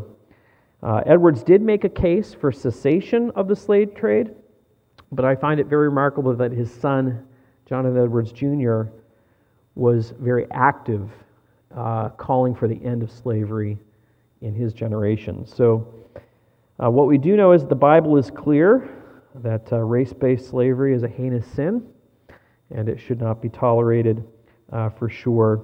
Uh, 0.81 1.01
Edwards 1.05 1.43
did 1.43 1.61
make 1.61 1.83
a 1.83 1.89
case 1.89 2.33
for 2.33 2.51
cessation 2.51 3.31
of 3.35 3.47
the 3.47 3.55
slave 3.55 3.95
trade. 3.95 4.31
But 5.15 5.25
I 5.25 5.35
find 5.35 5.59
it 5.59 5.67
very 5.67 5.87
remarkable 5.87 6.35
that 6.35 6.51
his 6.51 6.73
son, 6.73 7.25
Jonathan 7.67 8.01
Edwards 8.01 8.31
Jr., 8.31 8.83
was 9.75 10.13
very 10.19 10.47
active, 10.51 11.09
uh, 11.75 12.09
calling 12.09 12.55
for 12.55 12.67
the 12.67 12.83
end 12.83 13.03
of 13.03 13.11
slavery 13.11 13.77
in 14.41 14.53
his 14.53 14.73
generation. 14.73 15.45
So, 15.45 15.87
uh, 16.83 16.89
what 16.89 17.07
we 17.07 17.17
do 17.17 17.37
know 17.37 17.51
is 17.51 17.65
the 17.65 17.75
Bible 17.75 18.17
is 18.17 18.31
clear 18.31 18.89
that 19.35 19.71
uh, 19.71 19.79
race 19.79 20.13
based 20.13 20.49
slavery 20.49 20.93
is 20.93 21.03
a 21.03 21.07
heinous 21.07 21.45
sin 21.47 21.87
and 22.71 22.89
it 22.89 22.99
should 22.99 23.21
not 23.21 23.41
be 23.41 23.49
tolerated 23.49 24.23
uh, 24.71 24.89
for 24.89 25.09
sure. 25.09 25.63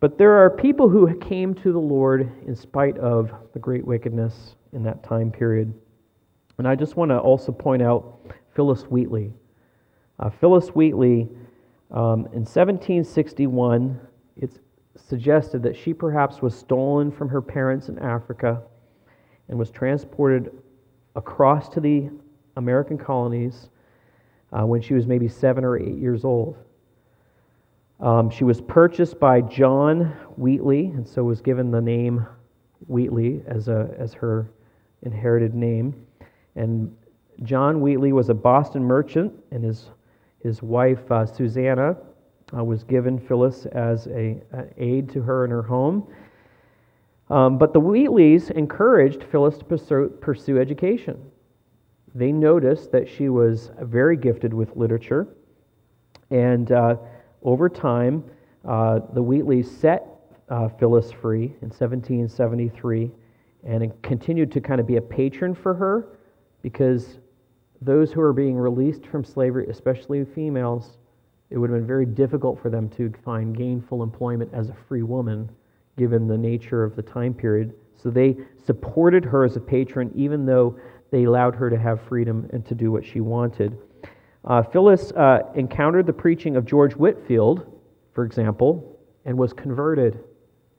But 0.00 0.18
there 0.18 0.32
are 0.32 0.50
people 0.50 0.88
who 0.88 1.14
came 1.18 1.54
to 1.56 1.72
the 1.72 1.78
Lord 1.78 2.30
in 2.46 2.56
spite 2.56 2.98
of 2.98 3.30
the 3.52 3.58
great 3.58 3.84
wickedness 3.84 4.56
in 4.72 4.82
that 4.84 5.02
time 5.04 5.30
period. 5.30 5.72
And 6.58 6.66
I 6.66 6.74
just 6.74 6.96
want 6.96 7.10
to 7.10 7.18
also 7.18 7.52
point 7.52 7.82
out 7.82 8.20
Phillis 8.54 8.82
Wheatley. 8.82 9.32
Uh, 10.18 10.30
Phillis 10.30 10.68
Wheatley, 10.68 11.28
um, 11.90 12.26
in 12.32 12.44
1761, 12.44 14.00
it's 14.36 14.58
suggested 14.96 15.62
that 15.62 15.76
she 15.76 15.94
perhaps 15.94 16.42
was 16.42 16.54
stolen 16.54 17.10
from 17.10 17.28
her 17.28 17.40
parents 17.40 17.88
in 17.88 17.98
Africa 17.98 18.62
and 19.48 19.58
was 19.58 19.70
transported 19.70 20.50
across 21.16 21.68
to 21.68 21.80
the 21.80 22.10
American 22.56 22.98
colonies 22.98 23.68
uh, 24.52 24.66
when 24.66 24.80
she 24.80 24.94
was 24.94 25.06
maybe 25.06 25.28
seven 25.28 25.64
or 25.64 25.78
eight 25.78 25.96
years 25.96 26.24
old. 26.24 26.56
Um, 28.00 28.30
she 28.30 28.44
was 28.44 28.60
purchased 28.60 29.20
by 29.20 29.42
John 29.42 30.16
Wheatley, 30.36 30.86
and 30.86 31.06
so 31.06 31.22
was 31.22 31.40
given 31.40 31.70
the 31.70 31.80
name 31.80 32.26
Wheatley 32.88 33.42
as, 33.46 33.68
a, 33.68 33.94
as 33.98 34.14
her 34.14 34.50
inherited 35.02 35.54
name. 35.54 36.06
And 36.56 36.96
John 37.42 37.80
Wheatley 37.80 38.12
was 38.12 38.28
a 38.28 38.34
Boston 38.34 38.82
merchant, 38.82 39.32
and 39.50 39.62
his, 39.62 39.90
his 40.42 40.62
wife, 40.62 41.10
uh, 41.10 41.26
Susanna, 41.26 41.96
uh, 42.56 42.64
was 42.64 42.84
given 42.84 43.18
Phillis 43.18 43.66
as 43.66 44.06
a, 44.08 44.40
an 44.52 44.72
aid 44.76 45.08
to 45.10 45.22
her 45.22 45.44
in 45.44 45.50
her 45.50 45.62
home. 45.62 46.06
Um, 47.28 47.58
but 47.58 47.72
the 47.72 47.80
Wheatleys 47.80 48.50
encouraged 48.50 49.24
Phillis 49.24 49.58
to 49.58 49.64
pursue, 49.64 50.08
pursue 50.20 50.58
education. 50.58 51.20
They 52.14 52.32
noticed 52.32 52.90
that 52.92 53.08
she 53.08 53.28
was 53.28 53.70
very 53.80 54.16
gifted 54.16 54.52
with 54.52 54.74
literature, 54.76 55.28
and 56.30 56.72
uh, 56.72 56.96
over 57.42 57.68
time, 57.68 58.24
uh, 58.64 59.00
the 59.12 59.22
Wheatleys 59.22 59.66
set 59.66 60.06
uh, 60.48 60.68
Phillis 60.68 61.12
free 61.12 61.44
in 61.62 61.70
1773 61.70 63.10
and 63.64 64.02
continued 64.02 64.50
to 64.52 64.60
kind 64.60 64.80
of 64.80 64.86
be 64.86 64.96
a 64.96 65.00
patron 65.00 65.54
for 65.54 65.74
her 65.74 66.18
because 66.62 67.18
those 67.80 68.12
who 68.12 68.20
are 68.20 68.32
being 68.32 68.56
released 68.56 69.06
from 69.06 69.24
slavery, 69.24 69.66
especially 69.70 70.24
females, 70.24 70.98
it 71.50 71.58
would 71.58 71.70
have 71.70 71.80
been 71.80 71.86
very 71.86 72.06
difficult 72.06 72.60
for 72.62 72.70
them 72.70 72.88
to 72.90 73.12
find 73.24 73.56
gainful 73.56 74.02
employment 74.02 74.50
as 74.54 74.68
a 74.68 74.76
free 74.88 75.02
woman, 75.02 75.48
given 75.98 76.26
the 76.26 76.38
nature 76.38 76.84
of 76.84 76.94
the 76.96 77.02
time 77.02 77.34
period. 77.34 77.74
So 77.96 78.08
they 78.08 78.36
supported 78.64 79.24
her 79.24 79.44
as 79.44 79.56
a 79.56 79.60
patron, 79.60 80.12
even 80.14 80.46
though 80.46 80.78
they 81.10 81.24
allowed 81.24 81.54
her 81.56 81.68
to 81.68 81.78
have 81.78 82.00
freedom 82.02 82.48
and 82.52 82.64
to 82.66 82.74
do 82.74 82.92
what 82.92 83.04
she 83.04 83.20
wanted. 83.20 83.76
Uh, 84.44 84.62
Phillis 84.62 85.12
uh, 85.12 85.40
encountered 85.54 86.06
the 86.06 86.12
preaching 86.12 86.56
of 86.56 86.64
George 86.64 86.94
Whitefield, 86.94 87.66
for 88.14 88.24
example, 88.24 88.98
and 89.24 89.36
was 89.36 89.52
converted 89.52 90.24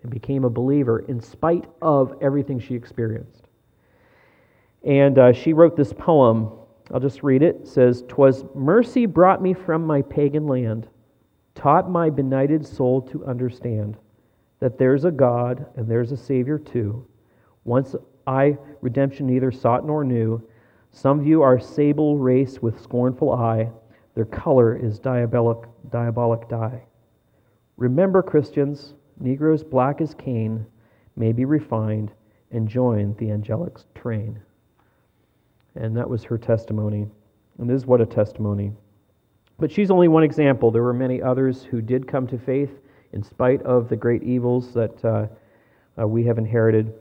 and 0.01 0.11
became 0.11 0.45
a 0.45 0.49
believer 0.49 0.99
in 0.99 1.21
spite 1.21 1.65
of 1.81 2.17
everything 2.21 2.59
she 2.59 2.73
experienced. 2.73 3.43
And 4.83 5.19
uh, 5.19 5.33
she 5.33 5.53
wrote 5.53 5.77
this 5.77 5.93
poem 5.93 6.51
I'll 6.93 6.99
just 6.99 7.23
read 7.23 7.41
it. 7.41 7.55
It 7.61 7.67
says, 7.67 8.03
"Twas 8.07 8.45
mercy 8.53 9.05
brought 9.05 9.41
me 9.41 9.53
from 9.53 9.85
my 9.85 10.01
pagan 10.01 10.47
land, 10.47 10.87
taught 11.55 11.89
my 11.89 12.09
benighted 12.09 12.65
soul 12.65 13.01
to 13.03 13.25
understand 13.25 13.97
that 14.59 14.77
there's 14.77 15.05
a 15.05 15.11
God 15.11 15.65
and 15.75 15.87
there's 15.87 16.11
a 16.11 16.17
Savior 16.17 16.59
too. 16.59 17.05
Once 17.63 17.95
I 18.27 18.57
redemption 18.81 19.27
neither 19.27 19.51
sought 19.51 19.85
nor 19.85 20.03
knew. 20.03 20.41
Some 20.91 21.21
view 21.21 21.41
our 21.41 21.59
sable 21.59 22.17
race 22.17 22.61
with 22.61 22.81
scornful 22.81 23.31
eye. 23.31 23.71
Their 24.13 24.25
color 24.25 24.75
is 24.75 24.99
diabolic, 24.99 25.67
diabolic 25.89 26.49
dye. 26.49 26.83
Remember, 27.77 28.21
Christians, 28.21 28.93
Negroes 29.19 29.63
black 29.63 30.01
as 30.01 30.13
Cain 30.13 30.65
may 31.15 31.31
be 31.31 31.45
refined 31.45 32.11
and 32.51 32.67
join 32.67 33.15
the 33.15 33.31
angelic 33.31 33.77
train. 33.95 34.39
And 35.75 35.95
that 35.95 36.09
was 36.09 36.23
her 36.23 36.37
testimony. 36.37 37.07
And 37.57 37.69
this 37.69 37.77
is 37.77 37.85
what 37.85 38.01
a 38.01 38.05
testimony. 38.05 38.71
But 39.59 39.71
she's 39.71 39.91
only 39.91 40.07
one 40.07 40.23
example. 40.23 40.71
There 40.71 40.83
were 40.83 40.93
many 40.93 41.21
others 41.21 41.63
who 41.63 41.81
did 41.81 42.07
come 42.07 42.27
to 42.27 42.37
faith 42.37 42.71
in 43.13 43.23
spite 43.23 43.61
of 43.63 43.89
the 43.89 43.95
great 43.95 44.23
evils 44.23 44.73
that 44.73 45.05
uh, 45.05 45.27
uh, 46.01 46.07
we 46.07 46.23
have 46.25 46.37
inherited. 46.37 46.93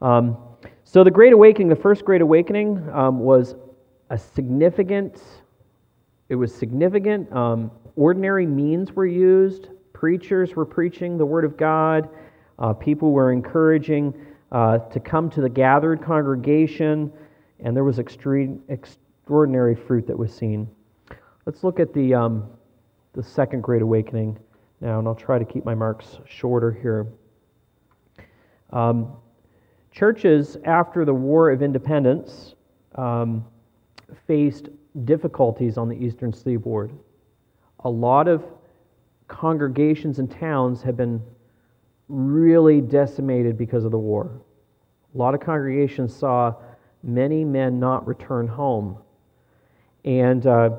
Um, 0.00 0.36
so, 0.84 1.02
the 1.02 1.10
Great 1.10 1.32
Awakening, 1.32 1.68
the 1.68 1.76
first 1.76 2.04
Great 2.04 2.20
Awakening, 2.20 2.88
um, 2.92 3.18
was 3.18 3.56
a 4.10 4.18
significant, 4.18 5.20
it 6.28 6.36
was 6.36 6.54
significant. 6.54 7.32
Um, 7.32 7.70
ordinary 7.96 8.46
means 8.46 8.92
were 8.92 9.06
used, 9.06 9.70
preachers 9.92 10.54
were 10.54 10.66
preaching 10.66 11.18
the 11.18 11.26
Word 11.26 11.44
of 11.44 11.56
God, 11.56 12.08
uh, 12.58 12.72
people 12.72 13.12
were 13.12 13.32
encouraging 13.32 14.14
uh, 14.52 14.78
to 14.78 15.00
come 15.00 15.28
to 15.30 15.40
the 15.40 15.48
gathered 15.48 16.02
congregation 16.02 17.12
and 17.60 17.76
there 17.76 17.84
was 17.84 17.98
extreme, 17.98 18.62
extraordinary 18.68 19.74
fruit 19.74 20.06
that 20.06 20.18
was 20.18 20.34
seen. 20.34 20.68
Let's 21.44 21.64
look 21.64 21.80
at 21.80 21.92
the, 21.94 22.14
um, 22.14 22.48
the 23.12 23.22
second 23.22 23.62
Great 23.62 23.82
Awakening 23.82 24.38
now, 24.80 24.98
and 24.98 25.08
I'll 25.08 25.14
try 25.14 25.38
to 25.38 25.44
keep 25.44 25.64
my 25.64 25.74
marks 25.74 26.18
shorter 26.26 26.70
here. 26.70 27.06
Um, 28.70 29.12
churches 29.90 30.56
after 30.64 31.04
the 31.04 31.14
War 31.14 31.50
of 31.50 31.62
Independence 31.62 32.54
um, 32.96 33.44
faced 34.26 34.68
difficulties 35.04 35.78
on 35.78 35.88
the 35.88 35.96
eastern 35.96 36.32
seaboard. 36.32 36.92
A 37.80 37.90
lot 37.90 38.28
of 38.28 38.44
congregations 39.28 40.18
and 40.18 40.30
towns 40.30 40.82
have 40.82 40.96
been 40.96 41.22
really 42.08 42.80
decimated 42.80 43.56
because 43.58 43.84
of 43.84 43.90
the 43.90 43.98
war. 43.98 44.30
A 45.14 45.18
lot 45.18 45.34
of 45.34 45.40
congregations 45.40 46.14
saw 46.14 46.54
many 47.06 47.44
men 47.44 47.78
not 47.78 48.06
return 48.06 48.46
home. 48.46 48.98
And 50.04 50.46
uh, 50.46 50.70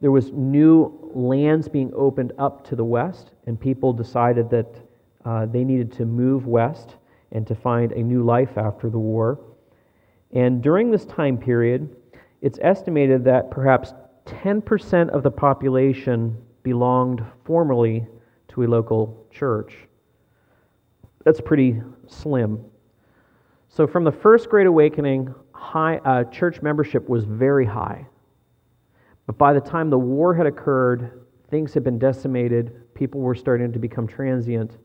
there 0.00 0.10
was 0.10 0.32
new 0.32 1.10
lands 1.14 1.68
being 1.68 1.92
opened 1.94 2.32
up 2.38 2.66
to 2.68 2.76
the 2.76 2.84
west, 2.84 3.30
and 3.46 3.58
people 3.58 3.92
decided 3.92 4.50
that 4.50 4.76
uh, 5.24 5.46
they 5.46 5.64
needed 5.64 5.92
to 5.92 6.04
move 6.04 6.46
west 6.46 6.96
and 7.32 7.46
to 7.46 7.54
find 7.54 7.92
a 7.92 8.02
new 8.02 8.22
life 8.22 8.56
after 8.56 8.90
the 8.90 8.98
war. 8.98 9.40
And 10.32 10.62
during 10.62 10.90
this 10.90 11.04
time 11.04 11.38
period, 11.38 11.94
it's 12.42 12.58
estimated 12.62 13.24
that 13.24 13.50
perhaps 13.50 13.92
10% 14.26 15.08
of 15.10 15.22
the 15.22 15.30
population 15.30 16.36
belonged 16.62 17.24
formerly 17.44 18.06
to 18.48 18.62
a 18.62 18.66
local 18.66 19.26
church. 19.30 19.74
That's 21.24 21.40
pretty 21.40 21.82
slim. 22.06 22.64
So, 23.70 23.86
from 23.86 24.04
the 24.04 24.12
First 24.12 24.48
Great 24.48 24.66
Awakening, 24.66 25.34
high, 25.58 25.96
uh, 25.98 26.24
church 26.24 26.62
membership 26.62 27.08
was 27.08 27.24
very 27.24 27.66
high. 27.66 28.06
But 29.26 29.36
by 29.36 29.52
the 29.52 29.60
time 29.60 29.90
the 29.90 29.98
war 29.98 30.34
had 30.34 30.46
occurred, 30.46 31.26
things 31.50 31.74
had 31.74 31.84
been 31.84 31.98
decimated, 31.98 32.94
people 32.94 33.20
were 33.20 33.34
starting 33.34 33.72
to 33.72 33.78
become 33.78 34.06
transient, 34.06 34.78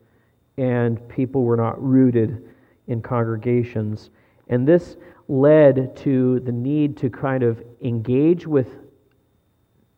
and 0.58 1.08
people 1.08 1.44
were 1.44 1.56
not 1.56 1.82
rooted 1.82 2.44
in 2.88 3.00
congregations. 3.00 4.10
And 4.48 4.68
this 4.68 4.96
led 5.28 5.96
to 5.96 6.40
the 6.40 6.52
need 6.52 6.96
to 6.98 7.08
kind 7.08 7.42
of 7.42 7.62
engage 7.82 8.46
with 8.46 8.68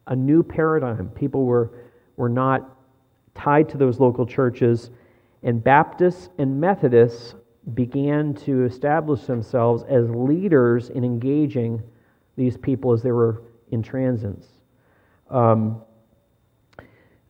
a 0.07 0.15
new 0.15 0.43
paradigm. 0.43 1.09
People 1.09 1.45
were, 1.45 1.73
were 2.17 2.29
not 2.29 2.77
tied 3.35 3.69
to 3.71 3.77
those 3.77 3.99
local 3.99 4.25
churches, 4.25 4.91
and 5.43 5.62
Baptists 5.62 6.29
and 6.39 6.61
Methodists 6.61 7.35
began 7.75 8.33
to 8.33 8.65
establish 8.65 9.23
themselves 9.23 9.83
as 9.89 10.09
leaders 10.11 10.91
in 10.91 11.05
engaging 11.05 11.83
these 12.37 12.57
people 12.57 12.93
as 12.93 13.03
they 13.03 13.13
were 13.13 13.43
in 13.71 13.83
transits. 13.83 14.47
Um, 15.31 15.83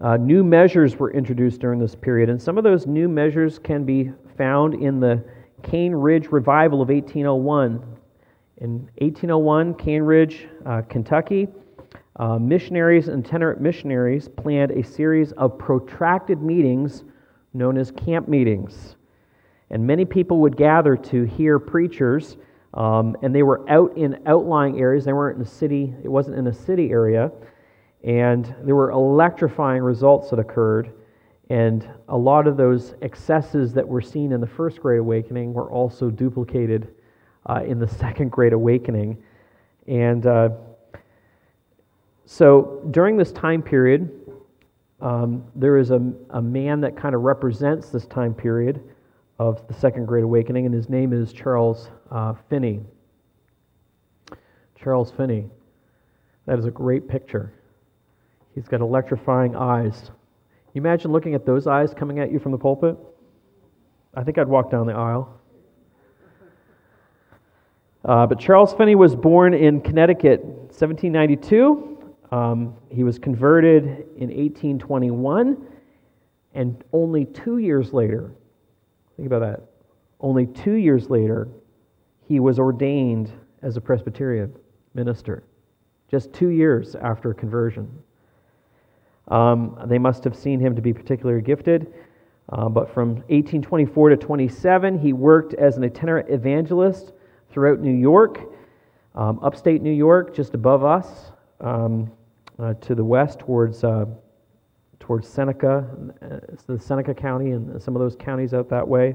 uh, 0.00 0.18
new 0.18 0.44
measures 0.44 0.96
were 0.96 1.10
introduced 1.10 1.60
during 1.60 1.80
this 1.80 1.94
period, 1.94 2.28
and 2.28 2.40
some 2.40 2.58
of 2.58 2.64
those 2.64 2.86
new 2.86 3.08
measures 3.08 3.58
can 3.58 3.84
be 3.84 4.12
found 4.36 4.74
in 4.74 5.00
the 5.00 5.24
Cane 5.62 5.94
Ridge 5.94 6.28
Revival 6.28 6.82
of 6.82 6.90
1801. 6.90 7.82
In 8.58 8.70
1801, 8.98 9.74
Cane 9.74 10.02
Ridge, 10.02 10.48
uh, 10.66 10.82
Kentucky, 10.82 11.48
uh, 12.16 12.38
missionaries 12.38 13.08
and 13.08 13.24
itinerant 13.24 13.60
missionaries 13.60 14.28
planned 14.28 14.70
a 14.70 14.82
series 14.82 15.32
of 15.32 15.58
protracted 15.58 16.42
meetings 16.42 17.04
known 17.54 17.78
as 17.78 17.90
camp 17.90 18.28
meetings. 18.28 18.95
And 19.70 19.86
many 19.86 20.04
people 20.04 20.38
would 20.40 20.56
gather 20.56 20.96
to 20.96 21.24
hear 21.24 21.58
preachers, 21.58 22.36
um, 22.74 23.16
and 23.22 23.34
they 23.34 23.42
were 23.42 23.68
out 23.68 23.96
in 23.96 24.20
outlying 24.26 24.78
areas. 24.78 25.04
They 25.04 25.12
weren't 25.12 25.36
in 25.36 25.42
the 25.42 25.48
city, 25.48 25.94
it 26.04 26.08
wasn't 26.08 26.38
in 26.38 26.46
a 26.46 26.52
city 26.52 26.90
area. 26.90 27.32
And 28.04 28.54
there 28.62 28.76
were 28.76 28.90
electrifying 28.90 29.82
results 29.82 30.30
that 30.30 30.38
occurred. 30.38 30.92
And 31.50 31.88
a 32.08 32.16
lot 32.16 32.46
of 32.46 32.56
those 32.56 32.94
excesses 33.02 33.72
that 33.72 33.86
were 33.86 34.00
seen 34.00 34.32
in 34.32 34.40
the 34.40 34.46
First 34.46 34.80
Great 34.80 34.98
Awakening 34.98 35.54
were 35.54 35.70
also 35.70 36.10
duplicated 36.10 36.94
uh, 37.46 37.62
in 37.66 37.78
the 37.78 37.88
Second 38.00 38.30
Great 38.30 38.52
Awakening. 38.52 39.22
And 39.88 40.26
uh, 40.26 40.50
so 42.26 42.82
during 42.90 43.16
this 43.16 43.32
time 43.32 43.62
period, 43.62 44.10
um, 45.00 45.44
there 45.54 45.76
is 45.76 45.90
a, 45.90 46.12
a 46.30 46.42
man 46.42 46.80
that 46.80 46.96
kind 46.96 47.14
of 47.14 47.22
represents 47.22 47.90
this 47.90 48.06
time 48.06 48.34
period 48.34 48.82
of 49.38 49.66
the 49.68 49.74
Second 49.74 50.06
Great 50.06 50.24
Awakening, 50.24 50.66
and 50.66 50.74
his 50.74 50.88
name 50.88 51.12
is 51.12 51.32
Charles 51.32 51.90
uh, 52.10 52.34
Finney. 52.48 52.80
Charles 54.82 55.10
Finney. 55.10 55.46
That 56.46 56.58
is 56.58 56.64
a 56.64 56.70
great 56.70 57.08
picture. 57.08 57.52
He's 58.54 58.68
got 58.68 58.80
electrifying 58.80 59.54
eyes. 59.56 60.10
You 60.72 60.80
imagine 60.80 61.12
looking 61.12 61.34
at 61.34 61.44
those 61.44 61.66
eyes 61.66 61.92
coming 61.92 62.18
at 62.18 62.30
you 62.30 62.38
from 62.38 62.52
the 62.52 62.58
pulpit? 62.58 62.96
I 64.14 64.22
think 64.22 64.38
I'd 64.38 64.48
walk 64.48 64.70
down 64.70 64.86
the 64.86 64.94
aisle. 64.94 65.40
Uh, 68.04 68.26
but 68.26 68.38
Charles 68.38 68.72
Finney 68.72 68.94
was 68.94 69.16
born 69.16 69.52
in 69.52 69.80
Connecticut, 69.80 70.44
1792. 70.44 72.14
Um, 72.30 72.74
he 72.88 73.04
was 73.04 73.18
converted 73.18 73.84
in 74.16 74.28
1821, 74.28 75.66
and 76.54 76.84
only 76.92 77.24
two 77.24 77.58
years 77.58 77.92
later, 77.92 78.32
think 79.16 79.26
about 79.26 79.40
that, 79.40 79.62
only 80.20 80.46
two 80.46 80.74
years 80.74 81.10
later, 81.10 81.48
he 82.28 82.40
was 82.40 82.58
ordained 82.58 83.30
as 83.62 83.76
a 83.76 83.80
Presbyterian 83.80 84.54
minister, 84.94 85.44
just 86.10 86.32
two 86.32 86.48
years 86.48 86.94
after 86.96 87.32
conversion. 87.34 87.88
Um, 89.28 89.78
they 89.86 89.98
must 89.98 90.24
have 90.24 90.36
seen 90.36 90.60
him 90.60 90.76
to 90.76 90.82
be 90.82 90.92
particularly 90.92 91.42
gifted. 91.42 91.92
Uh, 92.48 92.68
but 92.68 92.92
from 92.92 93.16
1824 93.28 94.10
to 94.10 94.16
27, 94.16 94.98
he 94.98 95.12
worked 95.12 95.54
as 95.54 95.76
an 95.76 95.84
itinerant 95.84 96.28
evangelist 96.30 97.12
throughout 97.50 97.80
New 97.80 97.94
York, 97.94 98.40
um, 99.16 99.40
upstate 99.42 99.82
New 99.82 99.92
York, 99.92 100.34
just 100.34 100.54
above 100.54 100.84
us 100.84 101.32
um, 101.60 102.10
uh, 102.58 102.74
to 102.74 102.94
the 102.94 103.04
west 103.04 103.40
towards, 103.40 103.82
uh, 103.82 104.06
towards 105.06 105.28
Seneca, 105.28 105.86
uh, 106.20 106.38
the 106.66 106.80
Seneca 106.80 107.14
County, 107.14 107.52
and 107.52 107.80
some 107.80 107.94
of 107.94 108.02
those 108.02 108.16
counties 108.16 108.52
out 108.52 108.68
that 108.68 108.86
way. 108.86 109.14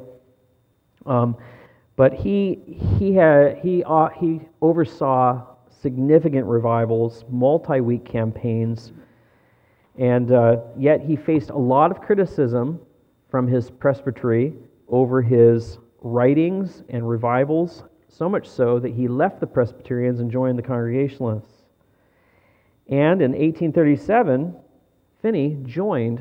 Um, 1.05 1.35
but 1.97 2.13
he, 2.13 2.61
he, 2.97 3.13
had, 3.13 3.57
he, 3.57 3.83
uh, 3.83 4.07
he 4.17 4.39
oversaw 4.61 5.45
significant 5.81 6.45
revivals, 6.45 7.25
multi 7.29 7.81
week 7.81 8.05
campaigns, 8.05 8.93
and 9.97 10.31
uh, 10.31 10.61
yet 10.77 11.01
he 11.01 11.17
faced 11.17 11.49
a 11.49 11.57
lot 11.57 11.91
of 11.91 11.99
criticism 11.99 12.79
from 13.29 13.45
his 13.45 13.69
presbytery 13.69 14.53
over 14.87 15.21
his 15.21 15.77
writings 15.99 16.83
and 16.87 17.07
revivals, 17.07 17.83
so 18.07 18.29
much 18.29 18.47
so 18.47 18.79
that 18.79 18.93
he 18.93 19.09
left 19.09 19.41
the 19.41 19.47
Presbyterians 19.47 20.21
and 20.21 20.31
joined 20.31 20.57
the 20.57 20.63
Congregationalists. 20.63 21.65
And 22.87 23.21
in 23.21 23.31
1837, 23.31 24.55
Finney 25.21 25.57
joined 25.63 26.19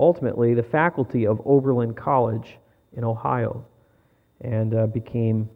ultimately 0.00 0.54
the 0.54 0.62
faculty 0.62 1.26
of 1.26 1.40
Oberlin 1.46 1.94
College 1.94 2.58
in 2.96 3.04
Ohio 3.04 3.64
and 4.40 4.74
uh, 4.74 4.86
became 4.86 5.48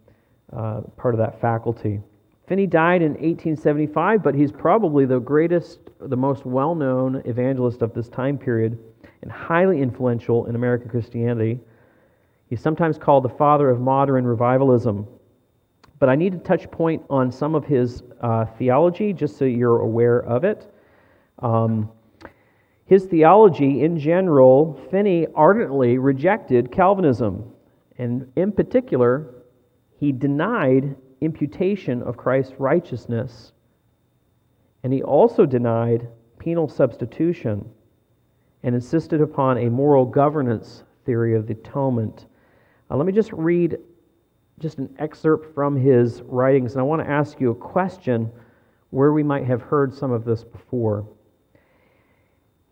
uh, 0.53 0.83
part 0.97 1.15
of 1.15 1.19
that 1.19 1.41
faculty. 1.41 2.01
Finney 2.47 2.67
died 2.67 3.03
in 3.03 3.13
1875, 3.13 4.23
but 4.23 4.35
he's 4.35 4.51
probably 4.51 5.05
the 5.05 5.19
greatest, 5.21 5.81
the 6.01 6.17
most 6.17 6.45
well 6.45 6.75
known 6.75 7.23
evangelist 7.25 7.83
of 7.83 7.95
this 7.95 8.09
time 8.09 8.39
period 8.39 8.79
and 9.23 9.31
highly 9.31 9.81
influential 9.81 10.47
in 10.47 10.55
American 10.55 10.89
Christianity. 10.89 11.61
He's 12.49 12.61
sometimes 12.61 12.99
called 12.99 13.25
the 13.25 13.29
father 13.29 13.69
of 13.71 13.81
modern 13.81 14.25
revivalism. 14.25 15.07
But 16.01 16.09
I 16.09 16.17
need 16.17 16.33
to 16.33 16.39
touch 16.39 16.69
point 16.71 17.05
on 17.11 17.31
some 17.31 17.55
of 17.55 17.65
his 17.65 18.03
uh, 18.21 18.47
theology 18.59 19.13
just 19.13 19.37
so 19.37 19.45
you're 19.45 19.81
aware 19.81 20.23
of 20.25 20.45
it. 20.45 20.73
Um, 21.41 21.91
his 22.91 23.05
theology, 23.05 23.85
in 23.85 24.01
general, 24.01 24.75
Finney 24.91 25.29
ardently 25.37 25.97
rejected 25.99 26.73
Calvinism. 26.73 27.53
And 27.99 28.33
in 28.35 28.51
particular, 28.51 29.33
he 30.01 30.11
denied 30.11 30.97
imputation 31.21 32.03
of 32.03 32.17
Christ's 32.17 32.55
righteousness. 32.59 33.53
And 34.83 34.93
he 34.93 35.05
also 35.05 35.47
denied 35.47 36.09
penal 36.41 36.67
substitution 36.67 37.65
and 38.65 38.75
insisted 38.75 39.21
upon 39.21 39.59
a 39.59 39.71
moral 39.71 40.05
governance 40.05 40.83
theory 41.07 41.37
of 41.37 41.47
the 41.47 41.53
atonement. 41.53 42.27
Uh, 42.91 42.97
let 42.97 43.07
me 43.07 43.13
just 43.13 43.33
read 43.33 43.79
just 44.59 44.79
an 44.79 44.93
excerpt 44.99 45.55
from 45.55 45.77
his 45.77 46.23
writings, 46.23 46.73
and 46.73 46.81
I 46.81 46.83
want 46.83 47.03
to 47.03 47.09
ask 47.09 47.41
you 47.41 47.53
a 47.53 47.55
question 47.55 48.33
where 48.91 49.13
we 49.13 49.23
might 49.23 49.45
have 49.45 49.63
heard 49.63 49.95
some 49.95 50.11
of 50.11 50.25
this 50.25 50.43
before. 50.43 51.07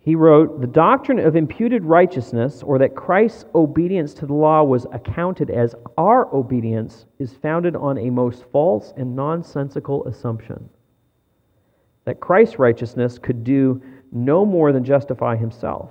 He 0.09 0.15
wrote, 0.15 0.63
The 0.63 0.67
doctrine 0.67 1.19
of 1.19 1.37
imputed 1.37 1.85
righteousness, 1.85 2.63
or 2.63 2.79
that 2.79 2.97
Christ's 2.97 3.45
obedience 3.55 4.15
to 4.15 4.25
the 4.25 4.33
law 4.33 4.63
was 4.65 4.87
accounted 4.91 5.51
as 5.51 5.75
our 5.99 6.35
obedience, 6.35 7.05
is 7.19 7.35
founded 7.35 7.77
on 7.77 7.99
a 7.99 8.09
most 8.09 8.45
false 8.51 8.95
and 8.97 9.15
nonsensical 9.15 10.07
assumption 10.07 10.71
that 12.07 12.21
Christ's 12.21 12.59
righteousness 12.59 13.19
could 13.19 13.45
do 13.45 13.83
no 14.11 14.47
more 14.47 14.73
than 14.73 14.83
justify 14.83 15.37
himself. 15.37 15.91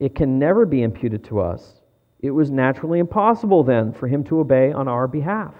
It 0.00 0.14
can 0.14 0.38
never 0.38 0.66
be 0.66 0.82
imputed 0.82 1.24
to 1.24 1.40
us 1.40 1.80
it 2.20 2.30
was 2.30 2.50
naturally 2.50 2.98
impossible 2.98 3.64
then 3.64 3.92
for 3.92 4.06
him 4.06 4.22
to 4.24 4.40
obey 4.40 4.70
on 4.72 4.86
our 4.86 5.06
behalf. 5.08 5.54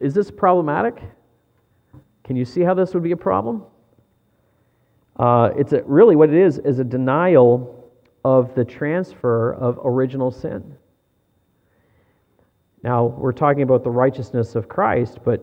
Is 0.00 0.14
this 0.14 0.30
problematic? 0.30 1.02
Can 2.24 2.36
you 2.36 2.46
see 2.46 2.62
how 2.62 2.72
this 2.72 2.94
would 2.94 3.02
be 3.02 3.12
a 3.12 3.16
problem? 3.16 3.62
Uh, 5.18 5.50
it's 5.56 5.72
a, 5.72 5.82
really 5.84 6.16
what 6.16 6.28
it 6.28 6.36
is 6.36 6.58
is 6.58 6.78
a 6.78 6.84
denial 6.84 7.90
of 8.24 8.54
the 8.54 8.64
transfer 8.64 9.54
of 9.54 9.78
original 9.84 10.30
sin. 10.30 10.76
Now, 12.82 13.06
we're 13.06 13.32
talking 13.32 13.62
about 13.62 13.82
the 13.82 13.90
righteousness 13.90 14.54
of 14.54 14.68
Christ, 14.68 15.18
but 15.24 15.42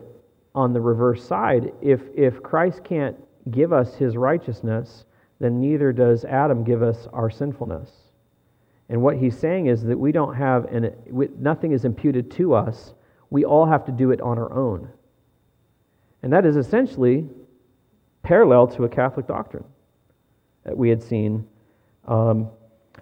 on 0.56 0.74
the 0.74 0.82
reverse 0.82 1.26
side, 1.26 1.74
if, 1.82 2.02
if 2.16 2.42
Christ 2.44 2.84
can't 2.84 3.18
give 3.52 3.74
us 3.74 3.96
his 3.96 4.16
righteousness, 4.16 5.06
then 5.40 5.60
neither 5.60 5.92
does 5.92 6.24
Adam 6.26 6.64
give 6.64 6.84
us 6.84 7.08
our 7.12 7.30
sinfulness. 7.30 7.90
And 8.90 9.02
what 9.02 9.18
he's 9.18 9.38
saying 9.38 9.68
is 9.68 9.84
that 9.84 9.98
we 9.98 10.12
don't 10.12 10.36
have, 10.36 10.66
and 10.66 10.94
nothing 11.40 11.72
is 11.72 11.84
imputed 11.84 12.30
to 12.32 12.54
us. 12.54 12.94
We 13.30 13.44
all 13.44 13.66
have 13.66 13.86
to 13.86 13.92
do 13.92 14.12
it 14.12 14.22
on 14.22 14.38
our 14.38 14.54
own. 14.54 14.88
And 16.22 16.32
that 16.32 16.46
is 16.46 16.56
essentially 16.56 17.28
parallel 18.24 18.68
to 18.68 18.86
a 18.86 18.90
Catholic 18.90 19.28
doctrine 19.28 19.66
that 20.64 20.76
we 20.76 20.90
had 20.90 21.04
seen. 21.04 21.46
Um, 22.08 22.50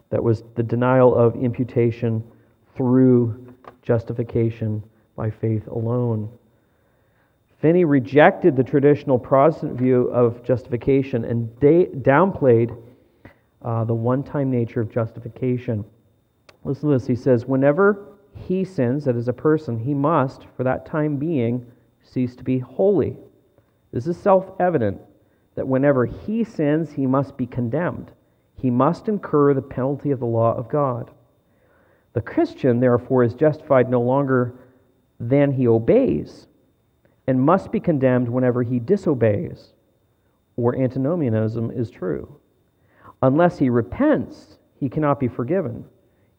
that 0.10 0.22
was 0.22 0.44
the 0.56 0.64
denial 0.64 1.16
of 1.16 1.36
imputation 1.36 2.24
through 2.76 3.54
justification 3.82 4.84
by 5.16 5.30
faith 5.30 5.68
alone. 5.68 6.30
Finney 7.60 7.86
rejected 7.86 8.56
the 8.56 8.64
traditional 8.64 9.18
Protestant 9.18 9.78
view 9.78 10.08
of 10.08 10.44
justification 10.44 11.26
and 11.26 11.58
da- 11.60 11.88
downplayed 11.88 12.76
uh, 13.62 13.84
the 13.86 13.94
one 13.94 14.24
time 14.24 14.50
nature 14.50 14.82
of 14.82 14.92
justification. 14.92 15.86
Listen 16.64 16.90
to 16.90 16.98
this. 16.98 17.08
He 17.08 17.16
says, 17.16 17.46
Whenever 17.46 18.18
he 18.36 18.64
sins, 18.64 19.06
that 19.06 19.16
is 19.16 19.28
a 19.28 19.34
person, 19.34 19.78
he 19.78 19.94
must, 19.94 20.46
for 20.58 20.64
that 20.64 20.86
time 20.86 21.18
being, 21.18 21.66
cease 22.02 22.36
to 22.36 22.44
be 22.44 22.58
holy. 22.58 23.16
This 23.94 24.08
is 24.08 24.18
self 24.18 24.52
evident 24.60 25.00
that 25.62 25.68
whenever 25.68 26.08
he 26.08 26.44
sins, 26.44 26.94
he 26.94 27.06
must 27.06 27.38
be 27.38 27.46
condemned. 27.46 28.12
He 28.56 28.72
must 28.72 29.08
incur 29.08 29.54
the 29.54 29.62
penalty 29.62 30.10
of 30.10 30.20
the 30.20 30.26
law 30.26 30.56
of 30.58 30.68
God. 30.68 31.12
The 32.14 32.22
Christian, 32.22 32.80
therefore, 32.80 33.24
is 33.24 33.36
justified 33.36 33.88
no 33.88 34.02
longer 34.02 34.56
than 35.20 35.52
he 35.52 35.68
obeys 35.68 36.48
and 37.28 37.40
must 37.40 37.72
be 37.72 37.80
condemned 37.80 38.28
whenever 38.28 38.64
he 38.64 38.80
disobeys, 38.80 39.74
or 40.56 40.76
antinomianism 40.76 41.70
is 41.70 41.92
true. 41.92 42.40
Unless 43.22 43.60
he 43.60 43.70
repents, 43.70 44.58
he 44.80 44.90
cannot 44.90 45.20
be 45.20 45.28
forgiven. 45.28 45.86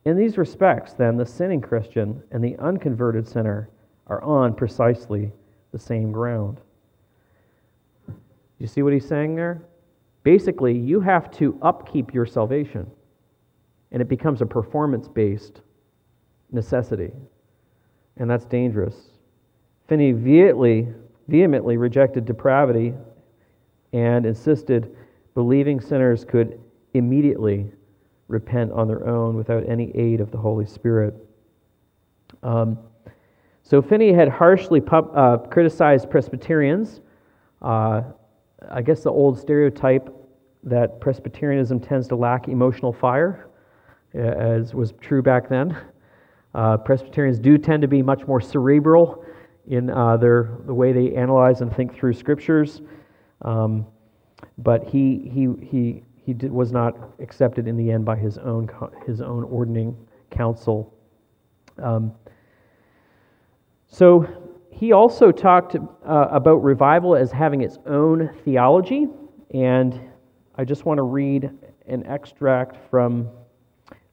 In 0.05 0.17
these 0.17 0.37
respects, 0.37 0.95
then, 0.95 1.17
the 1.17 1.25
sinning 1.25 1.61
Christian 1.61 2.25
and 2.33 2.43
the 2.43 2.59
unconverted 2.59 3.29
sinner 3.29 3.71
are 4.09 4.21
on 4.25 4.57
precisely 4.57 5.31
the 5.71 5.79
same 5.79 6.11
ground. 6.11 6.59
You 8.63 8.69
see 8.69 8.83
what 8.83 8.93
he's 8.93 9.09
saying 9.09 9.35
there? 9.35 9.61
Basically, 10.23 10.73
you 10.73 11.01
have 11.01 11.33
to 11.33 11.59
upkeep 11.63 12.15
your 12.15 12.25
salvation, 12.25 12.89
and 13.91 14.01
it 14.01 14.09
becomes 14.09 14.41
a 14.41 14.47
performance 14.47 15.09
based 15.09 15.63
necessity, 16.53 17.11
and 18.19 18.31
that's 18.31 18.45
dangerous. 18.45 18.95
Finney 19.89 20.13
vehemently, 20.13 20.87
vehemently 21.27 21.77
rejected 21.77 22.25
depravity 22.25 22.95
and 23.93 24.27
insisted 24.27 24.95
believing 25.35 25.81
sinners 25.81 26.25
could 26.25 26.61
immediately 26.95 27.67
repent 28.29 28.71
on 28.71 28.87
their 28.87 29.09
own 29.09 29.35
without 29.35 29.69
any 29.69 29.91
aid 29.97 30.21
of 30.21 30.31
the 30.31 30.39
Holy 30.39 30.67
Spirit. 30.67 31.17
Um, 32.45 32.79
so 33.65 33.83
Finney 33.83 34.13
had 34.13 34.29
harshly 34.29 34.81
uh, 34.89 35.39
criticized 35.51 36.09
Presbyterians. 36.09 37.01
Uh, 37.61 38.03
I 38.71 38.83
guess 38.83 39.03
the 39.03 39.11
old 39.11 39.39
stereotype 39.39 40.15
that 40.65 41.01
Presbyterianism 41.01 41.81
tends 41.81 42.09
to 42.09 42.17
lack 42.17 42.49
emotional 42.49 42.93
fire, 42.93 43.49
as 44.15 44.75
was 44.75 44.93
true 45.01 45.23
back 45.23 45.49
then. 45.49 45.77
Uh, 46.55 46.77
Presbyterians 46.77 47.39
do 47.39 47.57
tend 47.59 47.83
to 47.83 47.89
be 47.89 48.03
much 48.03 48.27
more 48.27 48.41
cerebral 48.41 49.25
in 49.69 49.91
uh, 49.91 50.17
their, 50.17 50.59
the 50.67 50.75
way 50.75 50.93
they 50.93 51.15
analyze 51.17 51.61
and 51.61 51.75
think 51.75 51.95
through 51.95 52.13
scriptures. 52.13 52.83
Um, 53.43 53.87
but 54.59 54.85
he, 54.85 55.31
he, 55.33 55.49
he, 55.65 56.03
he 56.17 56.35
did, 56.35 56.53
was 56.53 56.73
not 56.73 56.97
accepted 57.21 57.67
in 57.67 57.77
the 57.77 57.91
end 57.91 58.05
by 58.05 58.17
his 58.17 58.39
own, 58.39 58.69
his 59.07 59.21
own 59.21 59.45
ordaining 59.45 59.97
council. 60.31 60.93
Um, 61.79 62.13
so 63.89 64.27
he 64.73 64.93
also 64.93 65.31
talked 65.31 65.77
uh, 65.77 65.81
about 66.31 66.57
revival 66.57 67.15
as 67.15 67.31
having 67.31 67.61
its 67.61 67.79
own 67.87 68.31
theology, 68.45 69.07
and 69.55 70.01
I 70.57 70.65
just 70.65 70.87
want 70.87 70.99
to 70.99 71.03
read 71.03 71.51
an 71.87 72.07
extract 72.07 72.77
from 72.91 73.29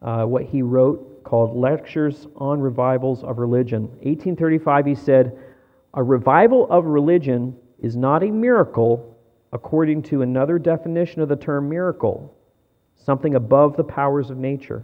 uh, 0.01 0.25
what 0.25 0.43
he 0.43 0.61
wrote 0.61 1.23
called 1.23 1.55
Lectures 1.55 2.27
on 2.35 2.59
Revivals 2.59 3.23
of 3.23 3.37
Religion. 3.37 3.83
1835, 3.83 4.85
he 4.85 4.95
said, 4.95 5.37
A 5.93 6.03
revival 6.03 6.67
of 6.69 6.85
religion 6.85 7.55
is 7.79 7.95
not 7.95 8.23
a 8.23 8.29
miracle 8.29 9.17
according 9.53 10.03
to 10.03 10.21
another 10.21 10.59
definition 10.59 11.21
of 11.21 11.29
the 11.29 11.35
term 11.35 11.69
miracle, 11.69 12.35
something 12.95 13.35
above 13.35 13.75
the 13.75 13.83
powers 13.83 14.29
of 14.29 14.37
nature. 14.37 14.83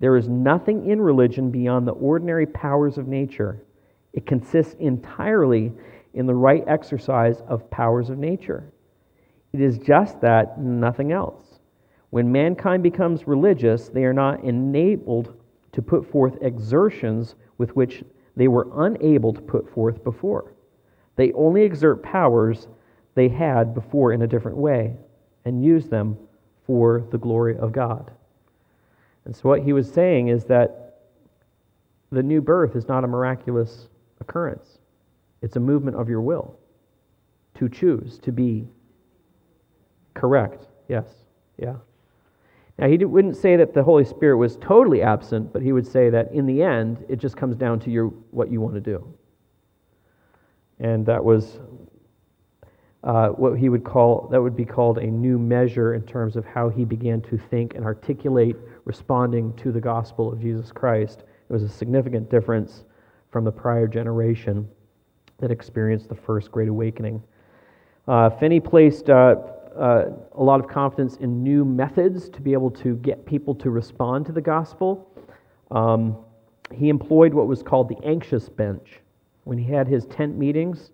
There 0.00 0.16
is 0.16 0.28
nothing 0.28 0.88
in 0.88 1.00
religion 1.00 1.50
beyond 1.50 1.86
the 1.86 1.92
ordinary 1.92 2.46
powers 2.46 2.96
of 2.96 3.08
nature. 3.08 3.62
It 4.14 4.26
consists 4.26 4.74
entirely 4.78 5.72
in 6.14 6.26
the 6.26 6.34
right 6.34 6.64
exercise 6.66 7.42
of 7.48 7.68
powers 7.70 8.08
of 8.08 8.18
nature. 8.18 8.72
It 9.52 9.60
is 9.60 9.78
just 9.78 10.20
that, 10.20 10.58
nothing 10.58 11.12
else. 11.12 11.60
When 12.10 12.30
mankind 12.30 12.82
becomes 12.82 13.26
religious, 13.26 13.88
they 13.88 14.04
are 14.04 14.12
not 14.12 14.42
enabled 14.44 15.34
to 15.72 15.82
put 15.82 16.08
forth 16.08 16.38
exertions 16.42 17.34
with 17.58 17.74
which 17.74 18.04
they 18.36 18.46
were 18.46 18.68
unable 18.86 19.32
to 19.32 19.40
put 19.40 19.68
forth 19.68 20.02
before. 20.04 20.54
They 21.16 21.32
only 21.32 21.62
exert 21.62 22.02
powers 22.02 22.68
they 23.14 23.28
had 23.28 23.74
before 23.74 24.12
in 24.12 24.22
a 24.22 24.26
different 24.26 24.56
way 24.56 24.96
and 25.44 25.64
use 25.64 25.88
them 25.88 26.16
for 26.66 27.06
the 27.10 27.18
glory 27.18 27.56
of 27.58 27.72
God. 27.72 28.12
And 29.24 29.34
so, 29.34 29.48
what 29.48 29.62
he 29.62 29.72
was 29.72 29.90
saying 29.90 30.28
is 30.28 30.44
that 30.46 31.00
the 32.10 32.22
new 32.22 32.40
birth 32.40 32.76
is 32.76 32.86
not 32.88 33.04
a 33.04 33.08
miraculous 33.08 33.88
occurrence, 34.24 34.78
it's 35.42 35.56
a 35.56 35.60
movement 35.60 35.96
of 35.96 36.08
your 36.08 36.20
will 36.20 36.58
to 37.54 37.68
choose 37.68 38.18
to 38.20 38.32
be 38.32 38.66
correct. 40.14 40.66
Yes, 40.88 41.06
yeah. 41.58 41.76
Now, 42.78 42.88
he 42.88 42.96
wouldn't 43.04 43.36
say 43.36 43.56
that 43.56 43.72
the 43.72 43.82
Holy 43.84 44.04
Spirit 44.04 44.36
was 44.36 44.56
totally 44.56 45.00
absent, 45.02 45.52
but 45.52 45.62
he 45.62 45.72
would 45.72 45.86
say 45.86 46.10
that 46.10 46.32
in 46.32 46.46
the 46.46 46.62
end, 46.62 47.04
it 47.08 47.16
just 47.16 47.36
comes 47.36 47.56
down 47.56 47.78
to 47.80 47.90
your, 47.90 48.06
what 48.32 48.50
you 48.50 48.60
want 48.60 48.74
to 48.74 48.80
do. 48.80 49.14
And 50.80 51.06
that 51.06 51.24
was 51.24 51.60
uh, 53.04 53.28
what 53.28 53.58
he 53.58 53.68
would 53.68 53.84
call, 53.84 54.28
that 54.32 54.42
would 54.42 54.56
be 54.56 54.64
called 54.64 54.98
a 54.98 55.06
new 55.06 55.38
measure 55.38 55.94
in 55.94 56.02
terms 56.02 56.34
of 56.34 56.44
how 56.44 56.68
he 56.68 56.84
began 56.84 57.20
to 57.20 57.38
think 57.38 57.74
and 57.74 57.84
articulate 57.84 58.56
responding 58.84 59.54
to 59.56 59.70
the 59.70 59.80
gospel 59.80 60.32
of 60.32 60.40
Jesus 60.40 60.72
Christ. 60.72 61.20
It 61.20 61.52
was 61.52 61.62
a 61.62 61.68
significant 61.68 62.28
difference 62.28 62.84
from 63.34 63.44
the 63.44 63.50
prior 63.50 63.88
generation 63.88 64.64
that 65.40 65.50
experienced 65.50 66.08
the 66.08 66.14
first 66.14 66.52
Great 66.52 66.68
Awakening. 66.68 67.20
Uh, 68.06 68.30
Finney 68.30 68.60
placed 68.60 69.10
uh, 69.10 69.34
uh, 69.76 70.04
a 70.36 70.40
lot 70.40 70.60
of 70.60 70.68
confidence 70.68 71.16
in 71.16 71.42
new 71.42 71.64
methods 71.64 72.28
to 72.28 72.40
be 72.40 72.52
able 72.52 72.70
to 72.70 72.94
get 72.98 73.26
people 73.26 73.52
to 73.56 73.70
respond 73.70 74.24
to 74.26 74.30
the 74.30 74.40
gospel. 74.40 75.10
Um, 75.72 76.16
he 76.72 76.88
employed 76.88 77.34
what 77.34 77.48
was 77.48 77.60
called 77.60 77.88
the 77.88 77.96
anxious 78.06 78.48
bench. 78.48 79.00
When 79.42 79.58
he 79.58 79.64
had 79.64 79.88
his 79.88 80.06
tent 80.06 80.38
meetings, 80.38 80.92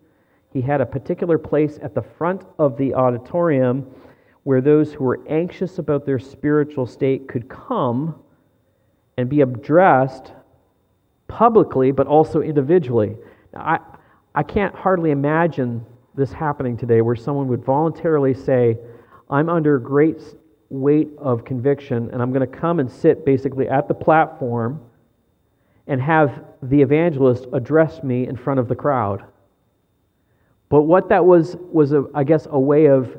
he 0.50 0.62
had 0.62 0.80
a 0.80 0.86
particular 0.86 1.36
place 1.36 1.78
at 1.82 1.94
the 1.94 2.00
front 2.00 2.44
of 2.58 2.78
the 2.78 2.94
auditorium 2.94 3.86
where 4.44 4.62
those 4.62 4.94
who 4.94 5.04
were 5.04 5.20
anxious 5.28 5.76
about 5.76 6.06
their 6.06 6.18
spiritual 6.18 6.86
state 6.86 7.28
could 7.28 7.50
come 7.50 8.18
and 9.18 9.28
be 9.28 9.42
addressed 9.42 10.32
publicly, 11.30 11.92
but 11.92 12.06
also 12.06 12.42
individually. 12.42 13.16
Now, 13.54 13.60
I, 13.60 13.78
I 14.34 14.42
can't 14.42 14.74
hardly 14.74 15.12
imagine 15.12 15.86
this 16.16 16.32
happening 16.32 16.76
today 16.76 17.00
where 17.00 17.16
someone 17.16 17.46
would 17.48 17.64
voluntarily 17.64 18.34
say, 18.34 18.76
I'm 19.30 19.48
under 19.48 19.78
great 19.78 20.20
weight 20.68 21.08
of 21.18 21.44
conviction, 21.44 22.10
and 22.12 22.20
I'm 22.20 22.32
going 22.32 22.48
to 22.48 22.58
come 22.58 22.80
and 22.80 22.90
sit 22.90 23.24
basically 23.24 23.68
at 23.68 23.86
the 23.86 23.94
platform 23.94 24.80
and 25.86 26.02
have 26.02 26.44
the 26.62 26.82
evangelist 26.82 27.46
address 27.52 28.02
me 28.02 28.26
in 28.26 28.36
front 28.36 28.60
of 28.60 28.68
the 28.68 28.74
crowd. 28.74 29.24
But 30.68 30.82
what 30.82 31.08
that 31.08 31.24
was, 31.24 31.56
was 31.72 31.92
a, 31.92 32.04
I 32.12 32.24
guess, 32.24 32.46
a 32.50 32.58
way 32.58 32.86
of 32.86 33.16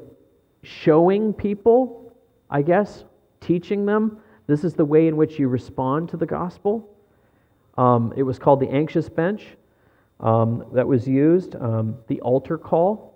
showing 0.64 1.34
people, 1.34 2.14
I 2.49 2.62
guess, 2.62 3.05
teaching 3.39 3.86
them 3.86 4.20
this 4.47 4.66
is 4.66 4.74
the 4.74 4.84
way 4.84 5.07
in 5.07 5.16
which 5.16 5.39
you 5.39 5.47
respond 5.47 6.09
to 6.09 6.18
the 6.18 6.26
gospel. 6.26 6.91
Um, 7.78 8.14
it 8.16 8.24
was 8.24 8.38
called 8.38 8.60
the 8.60 8.70
anxious 8.70 9.10
bench 9.10 9.46
um, 10.20 10.66
that 10.74 10.88
was 10.88 11.08
used. 11.08 11.56
Um, 11.56 11.98
the 12.08 12.20
altar 12.22 12.58
call 12.58 13.12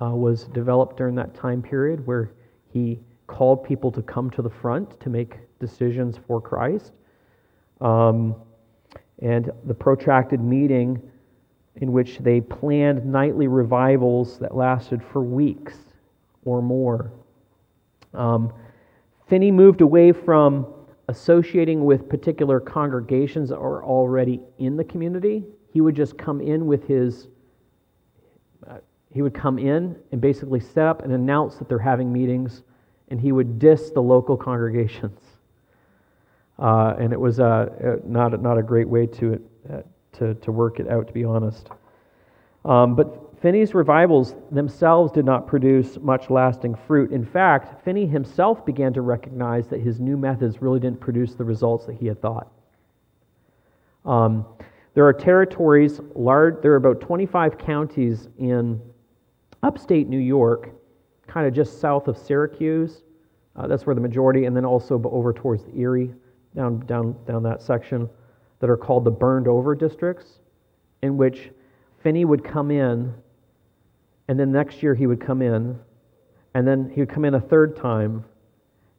uh, 0.00 0.10
was 0.10 0.44
developed 0.44 0.96
during 0.96 1.14
that 1.16 1.34
time 1.34 1.62
period 1.62 2.06
where 2.06 2.32
he 2.72 2.98
called 3.26 3.64
people 3.64 3.90
to 3.92 4.02
come 4.02 4.30
to 4.30 4.42
the 4.42 4.50
front 4.50 4.98
to 5.00 5.10
make 5.10 5.36
decisions 5.58 6.16
for 6.26 6.40
Christ. 6.40 6.92
Um, 7.80 8.34
and 9.20 9.50
the 9.64 9.74
protracted 9.74 10.40
meeting 10.40 11.00
in 11.76 11.92
which 11.92 12.18
they 12.18 12.40
planned 12.40 13.04
nightly 13.04 13.48
revivals 13.48 14.38
that 14.38 14.54
lasted 14.54 15.02
for 15.02 15.22
weeks 15.22 15.76
or 16.44 16.62
more. 16.62 17.10
Um, 18.14 18.52
Finney 19.28 19.50
moved 19.50 19.80
away 19.80 20.12
from 20.12 20.66
associating 21.08 21.84
with 21.84 22.08
particular 22.08 22.58
congregations 22.58 23.48
that 23.50 23.56
are 23.56 23.84
already 23.84 24.40
in 24.58 24.76
the 24.76 24.84
community. 24.84 25.44
He 25.72 25.80
would 25.80 25.94
just 25.94 26.18
come 26.18 26.40
in 26.40 26.66
with 26.66 26.86
his, 26.86 27.28
uh, 28.68 28.78
he 29.12 29.22
would 29.22 29.34
come 29.34 29.58
in 29.58 29.96
and 30.10 30.20
basically 30.20 30.60
set 30.60 30.86
up 30.86 31.02
and 31.02 31.12
announce 31.12 31.56
that 31.56 31.68
they're 31.68 31.78
having 31.78 32.12
meetings, 32.12 32.62
and 33.08 33.20
he 33.20 33.32
would 33.32 33.58
diss 33.58 33.90
the 33.90 34.02
local 34.02 34.36
congregations. 34.48 35.20
Uh, 36.58 36.94
and 36.98 37.12
it 37.12 37.20
was 37.20 37.38
uh, 37.38 37.98
not, 38.04 38.40
not 38.42 38.58
a 38.58 38.62
great 38.62 38.88
way 38.88 39.06
to, 39.06 39.40
uh, 39.70 39.82
to, 40.12 40.34
to 40.34 40.50
work 40.50 40.80
it 40.80 40.88
out, 40.88 41.06
to 41.06 41.12
be 41.12 41.22
honest. 41.22 41.68
Um, 42.64 42.96
but 42.96 43.25
Finney's 43.40 43.74
revivals 43.74 44.34
themselves 44.50 45.12
did 45.12 45.24
not 45.24 45.46
produce 45.46 45.98
much 45.98 46.30
lasting 46.30 46.74
fruit. 46.74 47.12
In 47.12 47.24
fact, 47.24 47.84
Finney 47.84 48.06
himself 48.06 48.64
began 48.64 48.92
to 48.94 49.02
recognize 49.02 49.66
that 49.68 49.80
his 49.80 50.00
new 50.00 50.16
methods 50.16 50.62
really 50.62 50.80
didn't 50.80 51.00
produce 51.00 51.34
the 51.34 51.44
results 51.44 51.84
that 51.86 51.96
he 51.96 52.06
had 52.06 52.20
thought. 52.20 52.50
Um, 54.06 54.46
there 54.94 55.04
are 55.04 55.12
territories, 55.12 56.00
large, 56.14 56.62
there 56.62 56.72
are 56.72 56.76
about 56.76 57.00
25 57.02 57.58
counties 57.58 58.28
in 58.38 58.80
upstate 59.62 60.08
New 60.08 60.18
York, 60.18 60.70
kind 61.26 61.46
of 61.46 61.52
just 61.52 61.80
south 61.80 62.08
of 62.08 62.16
Syracuse. 62.16 63.02
Uh, 63.56 63.66
that's 63.66 63.84
where 63.84 63.94
the 63.94 64.00
majority, 64.00 64.46
and 64.46 64.56
then 64.56 64.64
also 64.64 65.00
over 65.04 65.34
towards 65.34 65.64
the 65.64 65.76
Erie, 65.78 66.14
down, 66.54 66.80
down, 66.86 67.14
down 67.26 67.42
that 67.42 67.60
section, 67.60 68.08
that 68.60 68.70
are 68.70 68.76
called 68.76 69.04
the 69.04 69.10
burned 69.10 69.46
over 69.46 69.74
districts, 69.74 70.38
in 71.02 71.18
which 71.18 71.50
Finney 72.02 72.24
would 72.24 72.42
come 72.42 72.70
in 72.70 73.12
and 74.28 74.38
then 74.38 74.52
next 74.52 74.82
year 74.82 74.94
he 74.94 75.06
would 75.06 75.20
come 75.20 75.42
in, 75.42 75.78
and 76.54 76.66
then 76.66 76.90
he 76.92 77.00
would 77.00 77.08
come 77.08 77.24
in 77.24 77.34
a 77.34 77.40
third 77.40 77.76
time, 77.76 78.24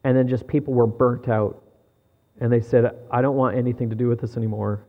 and 0.03 0.15
then 0.15 0.27
just 0.27 0.47
people 0.47 0.73
were 0.73 0.87
burnt 0.87 1.27
out. 1.27 1.63
And 2.39 2.51
they 2.51 2.61
said, 2.61 2.95
I 3.11 3.21
don't 3.21 3.35
want 3.35 3.57
anything 3.57 3.89
to 3.89 3.95
do 3.95 4.07
with 4.07 4.21
this 4.21 4.37
anymore. 4.37 4.85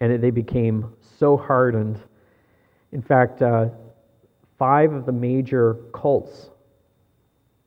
And 0.00 0.22
they 0.22 0.30
became 0.30 0.92
so 1.18 1.36
hardened. 1.36 1.98
In 2.92 3.02
fact, 3.02 3.42
uh, 3.42 3.70
five 4.58 4.92
of 4.92 5.06
the 5.06 5.12
major 5.12 5.78
cults 5.92 6.50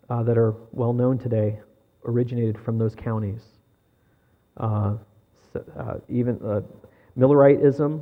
uh, 0.09 0.23
that 0.23 0.37
are 0.37 0.53
well 0.71 0.93
known 0.93 1.17
today 1.17 1.59
originated 2.05 2.57
from 2.59 2.77
those 2.77 2.95
counties. 2.95 3.41
Uh, 4.57 4.95
uh 5.77 5.95
even 6.07 6.39
uh, 6.45 6.61
Milleritism, 7.17 8.01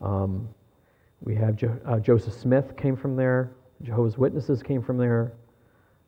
um, 0.00 0.48
we 1.20 1.34
have 1.34 1.56
jo- 1.56 1.78
uh, 1.86 1.98
Joseph 1.98 2.34
Smith 2.34 2.76
came 2.76 2.96
from 2.96 3.16
there. 3.16 3.52
Jehovah's 3.82 4.18
Witnesses 4.18 4.62
came 4.62 4.82
from 4.82 4.96
there. 4.96 5.32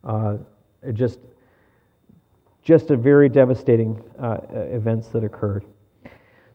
Uh, 0.03 0.37
it 0.81 0.93
just, 0.93 1.19
just 2.63 2.91
a 2.91 2.97
very 2.97 3.29
devastating 3.29 4.01
uh, 4.19 4.37
events 4.51 5.09
that 5.09 5.23
occurred. 5.23 5.65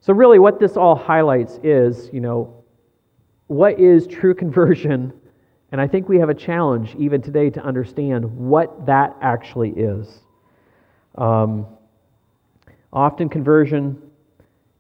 So 0.01 0.13
really, 0.13 0.39
what 0.39 0.59
this 0.61 0.77
all 0.77 0.95
highlights 0.95 1.59
is, 1.63 2.11
you 2.13 2.21
know, 2.21 2.65
what 3.49 3.79
is 3.79 4.07
true 4.07 4.35
conversion? 4.45 5.13
And 5.73 5.81
I 5.81 5.89
think 5.89 6.09
we 6.09 6.19
have 6.19 6.29
a 6.29 6.35
challenge 6.35 6.95
even 6.99 7.21
today 7.21 7.51
to 7.51 7.63
understand 7.63 8.25
what 8.25 8.87
that 8.87 9.17
actually 9.21 9.71
is. 9.71 10.21
Um, 11.17 11.67
often, 12.93 13.29
conversion 13.29 14.01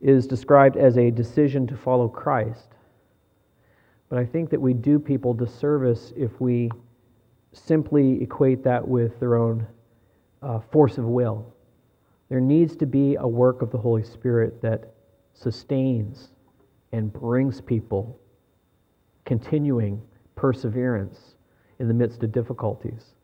is 0.01 0.27
described 0.27 0.77
as 0.77 0.97
a 0.97 1.11
decision 1.11 1.67
to 1.67 1.77
follow 1.77 2.09
Christ. 2.09 2.76
But 4.17 4.23
I 4.23 4.25
think 4.33 4.49
that 4.49 4.63
we 4.63 4.73
do 4.73 4.99
people 4.99 5.35
disservice 5.35 6.15
if 6.17 6.41
we 6.41 6.71
simply 7.53 8.23
equate 8.23 8.65
that 8.65 8.89
with 8.89 9.21
their 9.21 9.35
own 9.35 9.67
uh, 10.41 10.59
force 10.73 10.97
of 10.97 11.05
will. 11.05 11.55
There 12.31 12.41
needs 12.41 12.77
to 12.77 12.87
be 12.87 13.17
a 13.17 13.29
work 13.29 13.61
of 13.61 13.71
the 13.71 13.77
Holy 13.77 14.03
Spirit 14.03 14.63
that 14.63 14.95
sustains 15.35 16.31
and 16.93 17.13
brings 17.13 17.61
people 17.61 18.19
continuing 19.27 20.01
perseverance 20.35 21.35
in 21.79 21.87
the 21.87 21.93
midst 21.93 22.23
of 22.23 22.33
difficulties. 22.33 23.17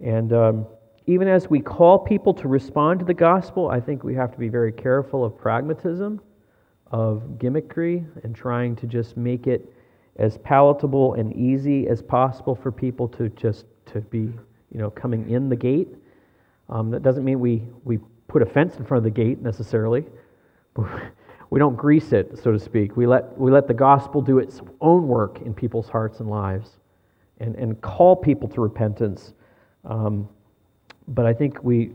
And 0.00 0.32
um, 0.32 0.66
even 1.06 1.28
as 1.28 1.48
we 1.48 1.60
call 1.60 2.00
people 2.00 2.34
to 2.34 2.48
respond 2.48 2.98
to 2.98 3.06
the 3.06 3.14
gospel, 3.14 3.68
I 3.68 3.78
think 3.78 4.02
we 4.02 4.16
have 4.16 4.32
to 4.32 4.38
be 4.38 4.48
very 4.48 4.72
careful 4.72 5.24
of 5.24 5.38
pragmatism, 5.38 6.20
of 6.90 7.22
gimmickry, 7.38 8.04
and 8.24 8.34
trying 8.34 8.74
to 8.74 8.88
just 8.88 9.16
make 9.16 9.46
it 9.46 9.72
as 10.20 10.38
palatable 10.38 11.14
and 11.14 11.34
easy 11.34 11.88
as 11.88 12.02
possible 12.02 12.54
for 12.54 12.70
people 12.70 13.08
to 13.08 13.28
just 13.30 13.64
to 13.86 14.00
be 14.02 14.18
you 14.18 14.78
know 14.78 14.90
coming 14.90 15.28
in 15.28 15.48
the 15.48 15.56
gate. 15.56 15.88
Um, 16.68 16.90
that 16.90 17.02
doesn't 17.02 17.24
mean 17.24 17.40
we 17.40 17.62
we 17.84 17.98
put 18.28 18.42
a 18.42 18.46
fence 18.46 18.76
in 18.76 18.84
front 18.84 18.98
of 18.98 19.04
the 19.04 19.10
gate 19.10 19.42
necessarily. 19.42 20.04
We 21.52 21.58
don't 21.58 21.74
grease 21.74 22.12
it 22.12 22.38
so 22.38 22.52
to 22.52 22.60
speak. 22.60 22.96
We 22.96 23.08
let 23.08 23.36
we 23.36 23.50
let 23.50 23.66
the 23.66 23.74
gospel 23.74 24.22
do 24.22 24.38
its 24.38 24.60
own 24.80 25.08
work 25.08 25.40
in 25.40 25.52
people's 25.52 25.88
hearts 25.88 26.20
and 26.20 26.30
lives 26.30 26.76
and 27.40 27.56
and 27.56 27.80
call 27.80 28.14
people 28.14 28.48
to 28.50 28.60
repentance. 28.60 29.32
Um, 29.84 30.28
but 31.10 31.26
i 31.26 31.32
think 31.32 31.62
we 31.62 31.90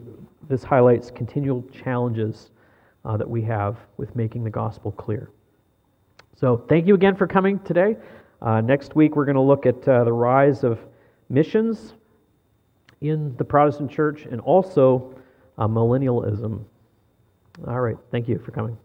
this 0.48 0.64
highlights 0.64 1.10
continual 1.10 1.64
challenges 1.72 2.52
uh, 3.06 3.18
that 3.18 3.30
we 3.30 3.42
have 3.42 3.78
with 3.98 4.16
making 4.16 4.44
the 4.44 4.50
gospel 4.50 4.92
clear 4.92 5.30
so 6.36 6.58
thank 6.68 6.86
you 6.86 6.96
again 6.96 7.16
for 7.16 7.28
coming 7.28 7.60
today. 7.60 7.96
Uh, 8.42 8.62
next 8.62 8.96
week, 8.96 9.16
we're 9.16 9.26
going 9.26 9.36
to 9.36 9.42
look 9.42 9.66
at 9.66 9.88
uh, 9.88 10.04
the 10.04 10.12
rise 10.12 10.64
of 10.64 10.80
missions 11.30 11.94
in 13.02 13.36
the 13.38 13.44
Protestant 13.44 13.90
church 13.90 14.26
and 14.30 14.42
also 14.42 15.16
uh, 15.58 15.68
millennialism. 15.68 16.64
All 17.68 17.80
right. 17.80 17.98
Thank 18.12 18.28
you 18.28 18.38
for 18.40 18.52
coming. 18.52 18.78